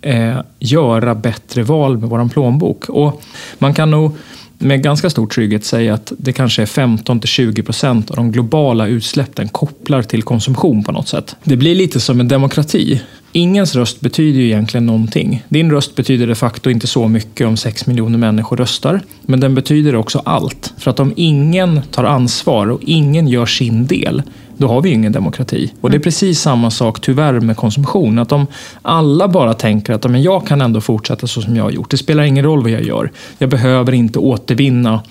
[0.00, 2.88] eh, göra bättre val med vår plånbok.
[2.88, 3.22] Och
[3.58, 4.16] man kan nog
[4.62, 9.48] med ganska stor trygghet säga att det kanske är 15-20 procent av de globala utsläppen
[9.48, 11.36] kopplar till konsumtion på något sätt.
[11.44, 13.00] Det blir lite som en demokrati.
[13.32, 15.44] Ingens röst betyder ju egentligen någonting.
[15.48, 19.00] Din röst betyder de facto inte så mycket om 6 miljoner människor röstar.
[19.22, 20.72] Men den betyder också allt.
[20.78, 24.22] För att om ingen tar ansvar och ingen gör sin del,
[24.60, 25.72] då har vi ingen demokrati.
[25.80, 28.18] Och det är precis samma sak tyvärr med konsumtion.
[28.18, 28.46] Att om
[28.82, 31.90] alla bara tänker att men jag kan ändå fortsätta så som jag har gjort.
[31.90, 33.10] Det spelar ingen roll vad jag gör.
[33.38, 35.02] Jag behöver inte återvinna.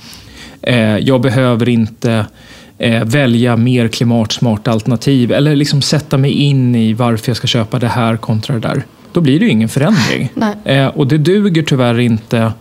[0.61, 2.25] Eh, jag behöver inte
[2.77, 5.31] eh, välja mer klimatsmarta alternativ.
[5.31, 8.83] Eller liksom sätta mig in i varför jag ska köpa det här kontra det där.
[9.11, 10.29] Då blir det ju ingen förändring.
[10.33, 10.55] Nej.
[10.63, 12.51] Eh, och det duger tyvärr inte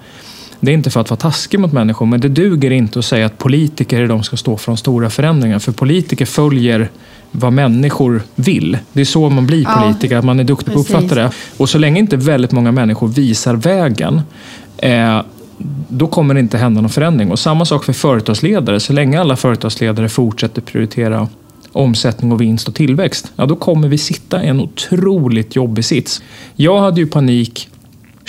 [0.60, 3.26] det är inte för att vara taskig mot människor, men det duger inte att säga
[3.26, 5.60] att politiker är de som ska stå för de stora förändringarna.
[5.60, 6.90] För politiker följer
[7.30, 8.78] vad människor vill.
[8.92, 11.30] Det är så man blir Ja, politiker, att man är duktig på att uppfatta det.
[11.56, 14.20] Och så länge inte väldigt många människor visar vägen,
[14.76, 15.20] eh,
[15.88, 17.30] då kommer det inte hända någon förändring.
[17.30, 18.80] Och samma sak för företagsledare.
[18.80, 21.28] Så länge alla företagsledare fortsätter prioritera
[21.72, 26.22] omsättning och vinst och tillväxt, ja, då kommer vi sitta i en otroligt jobbig sits.
[26.54, 27.68] Jag hade ju panik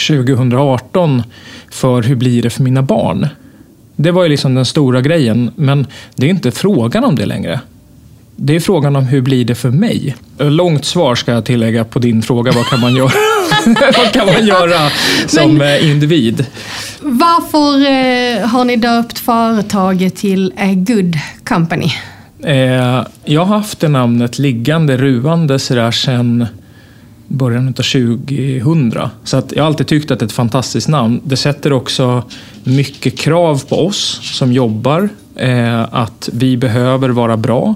[0.08, 1.24] 2018
[1.72, 3.28] för hur blir det för mina barn?
[3.96, 7.60] Det var ju liksom den stora grejen, men det är inte frågan om det längre.
[8.36, 10.16] Det är frågan om hur blir det för mig?
[10.38, 13.12] Långt svar ska jag tillägga på din fråga, vad kan man göra,
[13.98, 14.90] vad kan man göra
[15.28, 16.46] som Men- eh, individ?
[17.02, 21.92] Varför eh, har ni döpt företaget till A Good Company?
[22.44, 26.46] Eh, jag har haft det namnet liggande, ruvande sådär sedan
[27.30, 29.10] början av 2000.
[29.24, 31.22] Så att jag har alltid tyckt att det är ett fantastiskt namn.
[31.24, 32.24] Det sätter också
[32.64, 35.10] mycket krav på oss som jobbar.
[35.36, 37.76] Eh, att vi behöver vara bra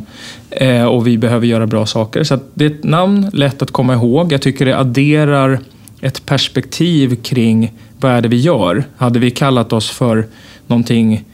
[0.50, 2.24] eh, och vi behöver göra bra saker.
[2.24, 4.32] Så att det är ett namn lätt att komma ihåg.
[4.32, 5.60] Jag tycker det adderar
[6.02, 8.84] ett perspektiv kring vad är det vi gör.
[8.98, 10.28] Hade vi kallat oss för
[10.68, 11.26] någonting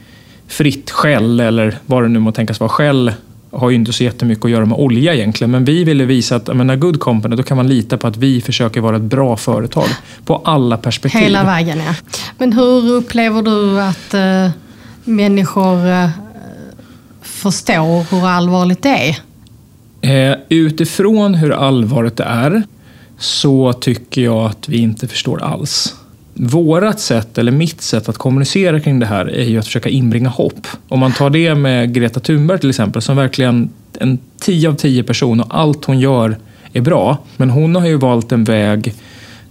[0.48, 2.68] fritt skäll eller vad det nu må tänkas vara.
[2.68, 3.12] Skäll
[3.50, 6.56] har ju inte så jättemycket att göra med olja egentligen, men vi ville visa att
[6.56, 9.88] menar, Good Company, då kan man lita på att vi försöker vara ett bra företag
[10.24, 11.20] på alla perspektiv.
[11.20, 11.94] Hela vägen, ja.
[12.38, 14.50] Men hur upplever du att eh,
[15.04, 16.08] människor eh,
[17.22, 19.16] förstår hur allvarligt det
[20.02, 20.30] är?
[20.30, 22.62] Eh, utifrån hur allvarligt det är
[23.18, 25.94] så tycker jag att vi inte förstår alls.
[26.42, 30.28] Vårat sätt, eller mitt sätt att kommunicera kring det här är ju att försöka inbringa
[30.28, 30.66] hopp.
[30.88, 35.02] Om man tar det med Greta Thunberg till exempel, som verkligen en 10 av 10
[35.02, 36.36] person och allt hon gör
[36.72, 37.18] är bra.
[37.36, 38.94] Men hon har ju valt en väg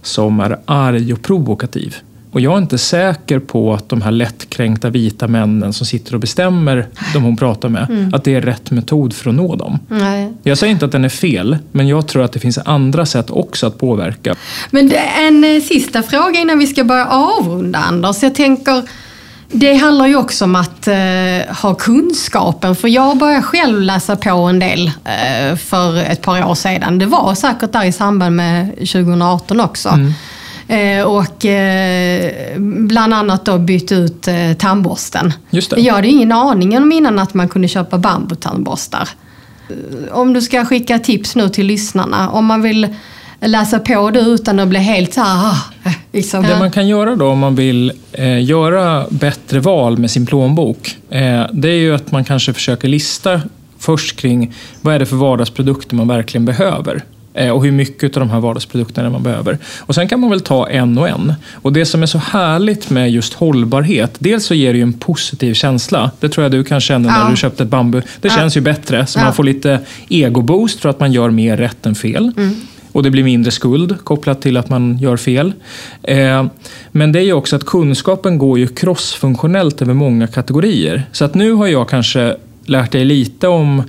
[0.02, 1.96] som är arg och provokativ.
[2.32, 6.20] Och jag är inte säker på att de här lättkränkta vita männen som sitter och
[6.20, 9.78] bestämmer, de hon pratar med, att det är rätt metod för att nå dem.
[9.88, 10.32] Nej.
[10.42, 13.30] Jag säger inte att den är fel, men jag tror att det finns andra sätt
[13.30, 14.34] också att påverka.
[14.70, 14.92] Men
[15.26, 18.22] en eh, sista fråga innan vi ska börja avrunda Anders.
[18.22, 18.82] Jag tänker,
[19.48, 22.76] det handlar ju också om att eh, ha kunskapen.
[22.76, 26.98] För jag började själv läsa på en del eh, för ett par år sedan.
[26.98, 29.88] Det var säkert där i samband med 2018 också.
[29.88, 30.12] Eh,
[31.06, 35.32] och eh, bland annat då bytt ut eh, tandborsten.
[35.50, 35.80] Just det.
[35.80, 39.08] Jag hade ingen aning om innan att man kunde köpa bambutandborstar.
[39.68, 42.88] Eh, Om du ska skicka tips nu till lyssnarna, om man vill
[43.40, 45.52] läsa på det utan att bli helt så här,
[45.84, 46.42] ah, liksom.
[46.42, 50.96] Det man kan göra då om man vill eh, göra bättre val med sin plånbok,
[51.10, 53.40] eh, det är ju att man kanske försöker lista
[53.78, 57.04] först kring vad är det för vardagsprodukter man verkligen behöver.
[57.34, 59.58] Eh, och hur mycket av de här vardagsprodukterna man behöver.
[59.80, 61.34] Och Sen kan man väl ta en och en.
[61.54, 64.92] Och Det som är så härligt med just hållbarhet, dels så ger det ju en
[64.92, 66.10] positiv känsla.
[66.20, 67.24] Det tror jag du kan känna Ja.
[67.24, 68.00] när du köpte ett bambu.
[68.20, 68.34] Det Ja.
[68.34, 69.24] känns ju bättre, så Ja.
[69.24, 69.78] man får lite
[70.08, 72.32] egoboost för att man gör mer rätt än fel.
[72.92, 75.52] Och det blir mindre skuld kopplat till att man gör fel.
[76.02, 76.44] Eh,
[76.92, 81.02] men det är ju också att kunskapen går ju crossfunktionellt över många kategorier.
[81.12, 83.82] Så att nu har jag kanske lärt dig lite om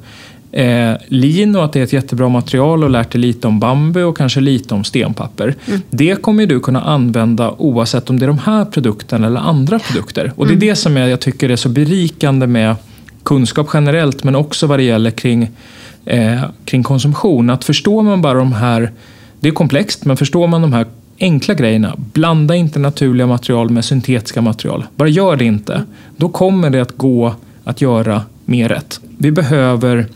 [0.52, 4.04] eh, lin och att det är ett jättebra material och lärt dig lite om bambu
[4.04, 5.56] och kanske lite om stenpapper.
[5.90, 10.32] Det kommer du kunna använda oavsett om det är de här produkterna eller andra produkter.
[10.36, 12.76] Och det är det som jag, jag tycker är så berikande med
[13.24, 15.50] kunskap generellt men också vad det gäller kring,
[16.06, 17.50] eh, kring konsumtion.
[17.50, 18.92] Att förstår man bara de här,
[19.40, 20.86] det är komplext, men förstår man de här
[21.20, 24.84] enkla grejerna, blanda inte naturliga material med syntetiska material.
[24.96, 25.84] Bara gör det inte.
[26.18, 29.00] Då kommer det att gå att göra mer rätt.
[29.18, 30.08] Vi behöver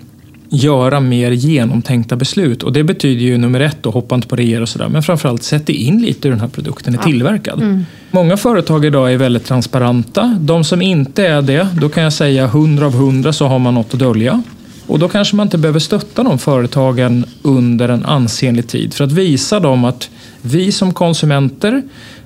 [0.50, 4.60] göra mer genomtänkta beslut och det betyder ju nummer ett, då, hoppa inte på det
[4.60, 7.86] och sådär, men framförallt sätt dig in lite hur den här produkten är tillverkad.
[8.12, 10.38] Många företag idag är väldigt transparenta.
[10.39, 13.74] De som inte är det, då kan jag säga 100 av 100 så har man
[13.74, 14.43] något att dölja.
[14.88, 19.12] Och då kanske man inte behöver stötta de företagen under en ansenlig tid för att
[19.12, 20.10] visa dem att
[20.41, 21.82] vi som konsumenter,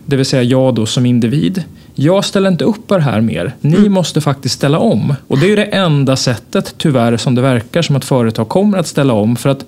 [0.05, 1.63] det vill säga jag då som individ,
[1.99, 3.55] jag ställer inte upp på det här mer.
[3.61, 5.15] Ni måste faktiskt ställa om.
[5.27, 8.77] Och det är ju det enda sättet, tyvärr, som det verkar som att företag kommer
[8.77, 9.35] att ställa om.
[9.35, 9.65] För att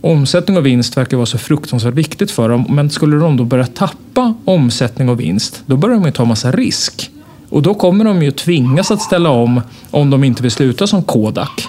[0.00, 2.66] omsättning och vinst verkar vara så fruktansvärt viktigt för dem.
[2.68, 6.52] Men skulle de då börja tappa omsättning och vinst, då börjar de ju ta massa
[6.52, 7.10] risk.
[7.48, 11.02] Och då kommer de ju tvingas att ställa om om de inte vill sluta som
[11.02, 11.66] Kodak.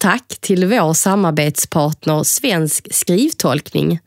[0.00, 4.00] Tack till vår samarbetspartner Svensk skrivtolkning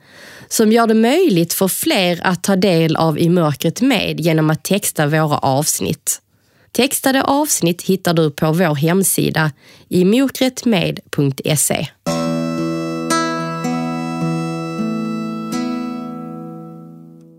[0.48, 4.64] som gör det möjligt för fler att ta del av I mörkret med genom att
[4.64, 6.22] texta våra avsnitt.
[6.72, 9.52] Textade avsnitt hittar du på vår hemsida
[9.90, 11.88] i mokretmed.se.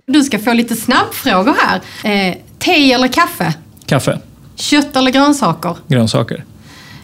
[0.06, 1.80] Du ska få lite snabbfrågor här.
[2.04, 3.54] Eh, te eller kaffe?
[3.86, 4.18] Kaffe,
[4.56, 5.76] Kött eller grönsaker?
[5.88, 6.44] grönsaker,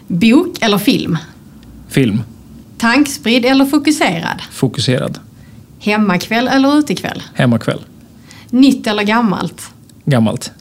[0.07, 1.19] Bok eller film?
[1.91, 2.23] Film,
[2.79, 4.43] Tankspridd eller fokuserad?
[4.53, 5.19] fokuserad,
[5.79, 7.23] Hemmakväll eller utekväll?
[7.35, 7.81] hemmakväll,
[8.51, 9.63] Nytt eller gammalt?
[10.05, 10.53] gammalt.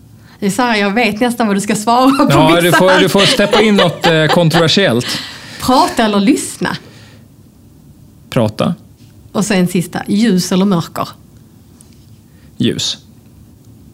[0.57, 3.19] Här, jag vet nästan vad du ska svara på Ja, vissa du får, du får
[3.19, 5.19] steppa in något eh, kontroversiellt.
[5.61, 6.77] Prata eller lyssna?
[8.29, 8.75] Prata,
[9.31, 11.07] Och sen sista, ljus eller mörker?
[12.57, 12.97] ljus.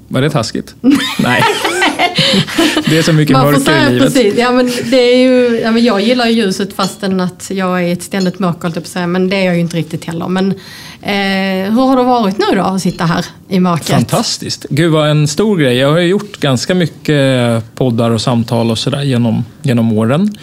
[0.07, 0.75] Var det taskigt?
[1.19, 1.43] Nej.
[2.89, 4.03] Det är så mycket mörker i livet.
[4.03, 4.37] precis.
[4.37, 7.93] Ja, men det är ju, ja, men jag gillar ju ljuset fastän att jag är
[7.93, 10.27] ett ständigt mörker, att säga, men det är jag ju inte riktigt heller.
[10.27, 10.51] Men
[11.01, 13.89] eh, hur har det varit nu då att sitta här i mörkret?
[13.89, 14.65] Fantastiskt.
[14.69, 15.77] Gud vad en stor grej.
[15.77, 20.37] Jag har ju gjort ganska mycket poddar och samtal och sådär genom, genom åren.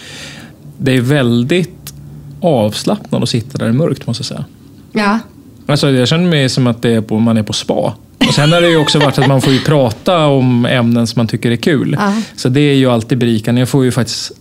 [0.79, 1.95] Det är väldigt
[2.41, 4.45] avslappnande att sitta där i mörkt måste jag säga.
[4.93, 5.19] Ja,
[5.67, 7.95] Alltså, jag känner mig som att det är på, man är på spa.
[8.29, 11.21] Och sen har det ju också varit att man får ju prata om ämnen som
[11.21, 11.97] man tycker är kul.
[12.01, 12.13] Ja.
[12.37, 13.61] Så det är ju alltid berikande.
[13.61, 14.33] Jag får ju faktiskt,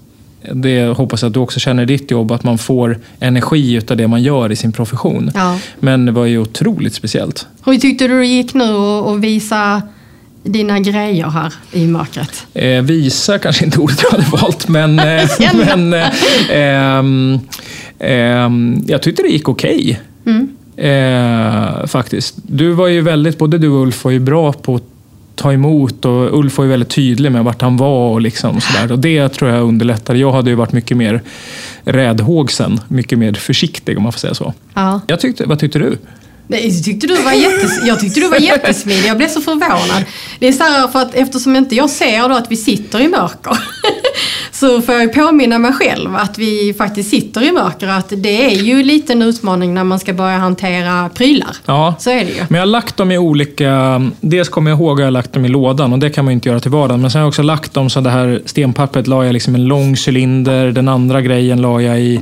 [0.54, 3.98] det hoppas jag att du också känner i ditt jobb, att man får energi utav
[3.98, 5.32] det man gör i sin profession.
[5.34, 5.60] Ja.
[5.80, 7.48] Men det var ju otroligt speciellt.
[7.66, 9.82] hur tyckte du det gick nu att visa
[10.44, 12.48] dina grejer här i mörkret?
[12.54, 16.10] Eh, visa kanske inte ordet jag hade valt, men, eh, men eh,
[16.50, 17.40] ehm,
[18.00, 20.00] ehm, jag tyckte det gick okej.
[20.78, 22.36] Eh, faktiskt.
[22.43, 24.84] Du var ju väldigt, både du och Ulf var ju bra på att
[25.36, 28.91] ta emot och Ulf var ju väldigt tydlig med vart han var och liksom sådär.
[28.91, 30.19] Och det tror jag underlättade.
[30.19, 31.22] Jag hade ju varit mycket mer
[31.84, 34.53] räddhågsen, mycket mer försiktig om man får säga så.
[34.74, 35.01] Ja.
[35.07, 35.97] Jag tyckte, vad tyckte du?
[36.47, 39.05] Nej, Jag tyckte du var, jättes, jag tyckte du var jättesmidig.
[39.09, 40.03] Jag blev så förvånad.
[40.39, 43.07] Det är så här för att eftersom inte jag ser då att vi sitter i
[43.07, 43.57] mörker
[44.51, 47.88] så får jag påminna mig själv att vi faktiskt sitter i mörker.
[47.88, 51.55] Att det är ju lite en utmaning när man ska börja hantera prylar.
[51.66, 52.45] Ja, Så är det ju.
[52.49, 54.01] Men jag har lagt dem i olika...
[54.22, 56.32] Dels kommer jag ihåg att jag har lagt dem i lådan och det kan man
[56.32, 57.01] ju inte göra till vardagen.
[57.01, 59.66] Men sen har jag också lagt dem så det här stenpappret la jag liksom en
[59.66, 60.72] lång cylinder.
[60.72, 62.22] Den andra grejen la jag i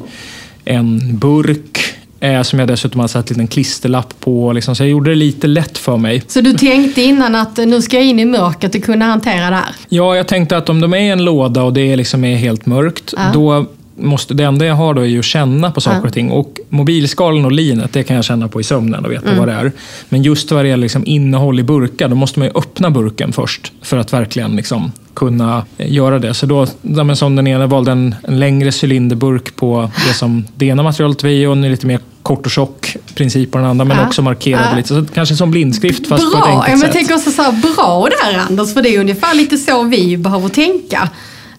[0.66, 1.99] en burk.
[2.22, 4.54] Eh, som jag dessutom har satt en liten klisterlapp på.
[4.54, 6.24] Liksom, så jag gjorde det lite lätt för mig.
[6.28, 9.56] Så du tänkte innan att nu ska jag in i mörkret och kunna hantera det
[9.56, 9.76] här?
[9.90, 12.66] Ja, jag tänkte att om de är i en låda och det liksom är helt
[12.66, 13.22] mörkt, Ja.
[13.34, 13.66] då
[13.96, 16.32] måste, det enda jag har då är ju att känna på saker och ting.
[16.32, 19.38] Och mobilskalen och linet, det kan jag känna på i sömnen och veta Mm.
[19.40, 19.72] vad det är.
[20.10, 23.34] Men just vad det gäller liksom innehåll i burkar, då måste man ju öppna burken
[23.34, 26.34] först för att verkligen liksom kunna eh, göra det.
[26.34, 26.68] Så då,
[27.16, 31.30] som den ena valde en, en längre cylinderburk på det som det ena materialet var
[31.30, 34.08] i och en lite mer kort och tjock princip på den andra, men Ja.
[34.08, 34.76] också markerade Ja.
[34.78, 34.88] lite.
[34.88, 36.52] Så kanske som blindskrift fast på ett Bra!
[36.52, 36.92] enkelt Ja, men sätt.
[36.92, 40.50] tänker också så här, bra där Anders, för det är ungefär lite så vi behöver
[40.50, 41.10] tänka.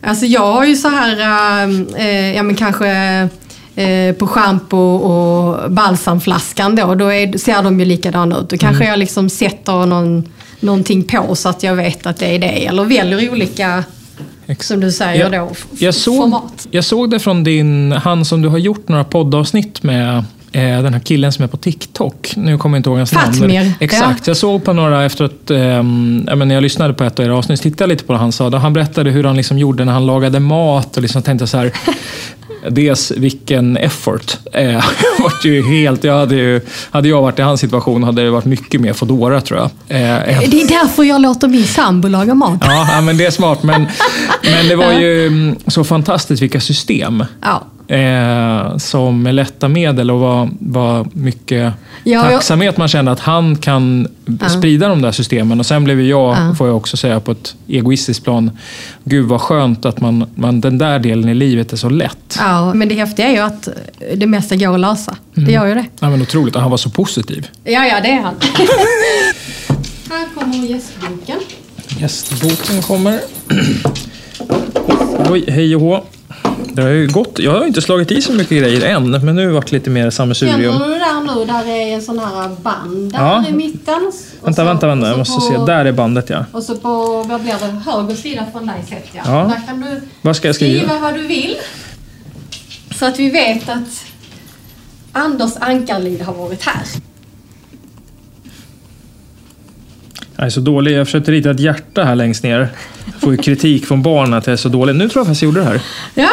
[0.02, 1.20] Alltså jag har ju så här,
[1.98, 2.88] äh, ja men kanske
[3.76, 8.48] eh, på schampo och balsamflaskan då, då är, ser de ju likadana ut.
[8.50, 8.88] Då kanske Mm.
[8.88, 10.28] jag liksom sätter någon,
[10.60, 12.66] någonting på så att jag vet att det är det.
[12.66, 13.84] Eller väljer olika,
[14.60, 16.66] som du säger Jag- då, Jag såg, format.
[16.70, 21.00] jag såg det från din, han som du har gjort några poddavsnitt med, den här
[21.00, 22.32] killen som är på TikTok.
[22.36, 23.32] Nu kommer jag inte ihåg hans namn.
[23.32, 24.26] Fatmir, men- Exakt.
[24.26, 25.82] Jag såg på några efter att, ja,
[26.36, 28.32] men när jag lyssnade på ett av era avsnitt, tittade jag lite på vad han
[28.32, 28.56] sa.
[28.58, 31.72] Han berättade hur han liksom gjorde när han lagade mat och liksom tänkte så här,
[32.70, 34.36] Dels vilken effort.
[34.52, 38.30] Eh, jag ju helt, jag hade, ju, hade jag varit i hans situation hade det
[38.30, 39.70] varit mycket mer Foodora tror jag.
[40.00, 42.58] Eh, än- Det är därför jag låter min sambo laga mat.
[42.64, 43.62] Ja, ja, men det är smart.
[43.62, 43.86] Men,
[44.44, 47.62] men det var ju mm, så fantastiskt vilka system Ja.
[47.90, 51.72] Eh, som med lätta medel och vad, vad mycket
[52.04, 54.08] Ja, tacksamhet man kände att han kan
[54.58, 55.60] sprida de där systemen.
[55.60, 56.54] Och sen blev jag, Ja.
[56.58, 58.50] får jag också säga på ett egoistiskt plan,
[59.04, 62.36] gud vad skönt att man, man, den där delen i livet är så lätt.
[62.38, 63.68] ja, men det häftiga är ju att
[64.16, 65.16] det mesta går att lösa.
[65.36, 65.46] Mm.
[65.46, 65.84] Det gör ju det.
[66.00, 67.48] Ja, men otroligt, han var så positiv.
[67.64, 68.34] Ja, ja, det är han.
[70.10, 71.38] Här kommer gästboken.
[71.98, 73.20] Gästboken kommer.
[75.30, 76.04] Oj, hej och hå.
[76.80, 77.38] Det har ju gått.
[77.38, 79.90] Jag har inte slagit i så mycket grejer än, men nu har det varit lite
[79.90, 80.72] mer sammelsurium.
[80.72, 81.44] Känner du där nu?
[81.44, 83.44] Där är en sån här band där Ja.
[83.48, 84.12] i mitten.
[84.42, 85.08] Vänta, så- vänta, vänta.
[85.08, 85.72] Jag måste på- se.
[85.72, 86.44] Där är bandet ja.
[86.52, 89.26] Och så på, vad blir det, höger sida från dig sett jag.
[89.26, 89.44] Ja.
[89.56, 90.98] Där kan du Vad ska jag skriva?
[90.98, 91.56] vad du vill.
[92.94, 94.04] Så att vi vet att
[95.12, 96.82] Anders Ankarlid har varit här.
[100.36, 100.92] Jag är så dålig.
[100.92, 102.68] Jag försökte rita ett hjärta här längst ner.
[103.12, 104.94] Jag får ju kritik från barnen att jag är så dålig.
[104.96, 105.80] Nu tror jag faktiskt jag gjorde det här.
[106.14, 106.28] Ja,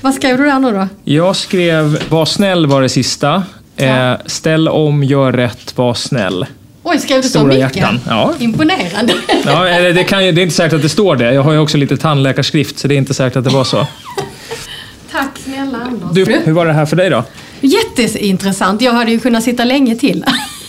[0.00, 0.88] vad skrev du där nu då?
[1.04, 3.42] Jag skrev Var snäll var det sista.
[3.76, 6.46] Eh, ställ om, gör rätt, var snäll.
[6.82, 7.76] Oj, skrev du så mycket?
[7.76, 8.00] hjärtan.
[8.08, 8.34] Ja.
[8.38, 9.14] Imponerande.
[9.44, 11.34] Ja, det, kan det är inte säkert att det står det.
[11.34, 13.86] Jag har ju också lite tandläkarskrift så det är inte säkert att det var så.
[15.12, 16.10] Tack snälla Anders.
[16.12, 17.24] Du, hur var det här för dig då?
[17.60, 18.82] Jätteintressant.
[18.82, 20.24] Jag hade ju kunnat sitta länge till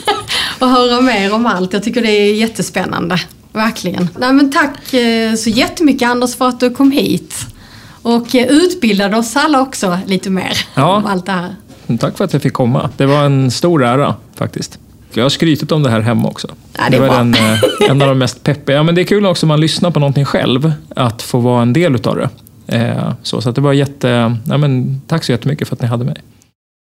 [0.60, 1.74] och höra mer om allt.
[1.74, 3.20] Jag tycker det är jättespännande.
[3.54, 4.10] Verkligen.
[4.20, 7.36] Nej, men tack eh, så jättemycket Anders för att du kom hit.
[8.08, 10.96] Och eh, utbildade oss alla också lite mer Ja.
[10.98, 11.56] om allt det här.
[12.00, 12.90] Tack för att jag fick komma.
[12.98, 14.80] Det var en stor ära faktiskt.
[15.14, 16.48] Jag har skrytit om det här hemma också.
[16.78, 18.76] Ja, det är var den, eh, en av de mest peppiga.
[18.76, 21.62] Ja, men det är kul också om man lyssnar på någonting själv, att få vara
[21.62, 22.30] en del utav det.
[22.78, 24.38] Eh, så, så att det var jätte...
[24.48, 26.16] Ja, men, tack så jättemycket för att ni hade mig.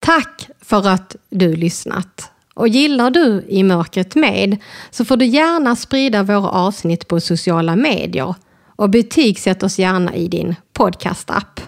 [0.07, 2.31] Tack för att du lyssnat.
[2.55, 4.57] Och gillar du I mörkret med
[4.91, 8.35] så får du gärna sprida våra avsnitt på sociala medier
[8.77, 11.61] och betygsätt oss gärna i din podcastapp.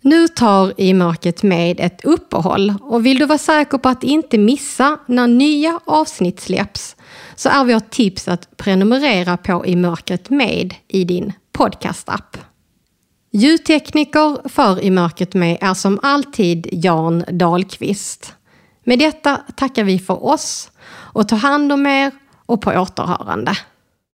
[0.00, 4.38] Nu tar I mörkret med ett uppehåll och vill du vara säker på att inte
[4.38, 6.96] missa när nya avsnitt släpps
[7.36, 12.36] så är vårt tips att prenumerera på I mörkret med i din podcastapp.
[13.32, 18.34] Ljudtekniker för I mörkret med är som alltid Jan Dahlqvist.
[18.84, 22.12] Med detta tackar vi för oss och tar hand om er
[22.46, 23.56] och på återhörande.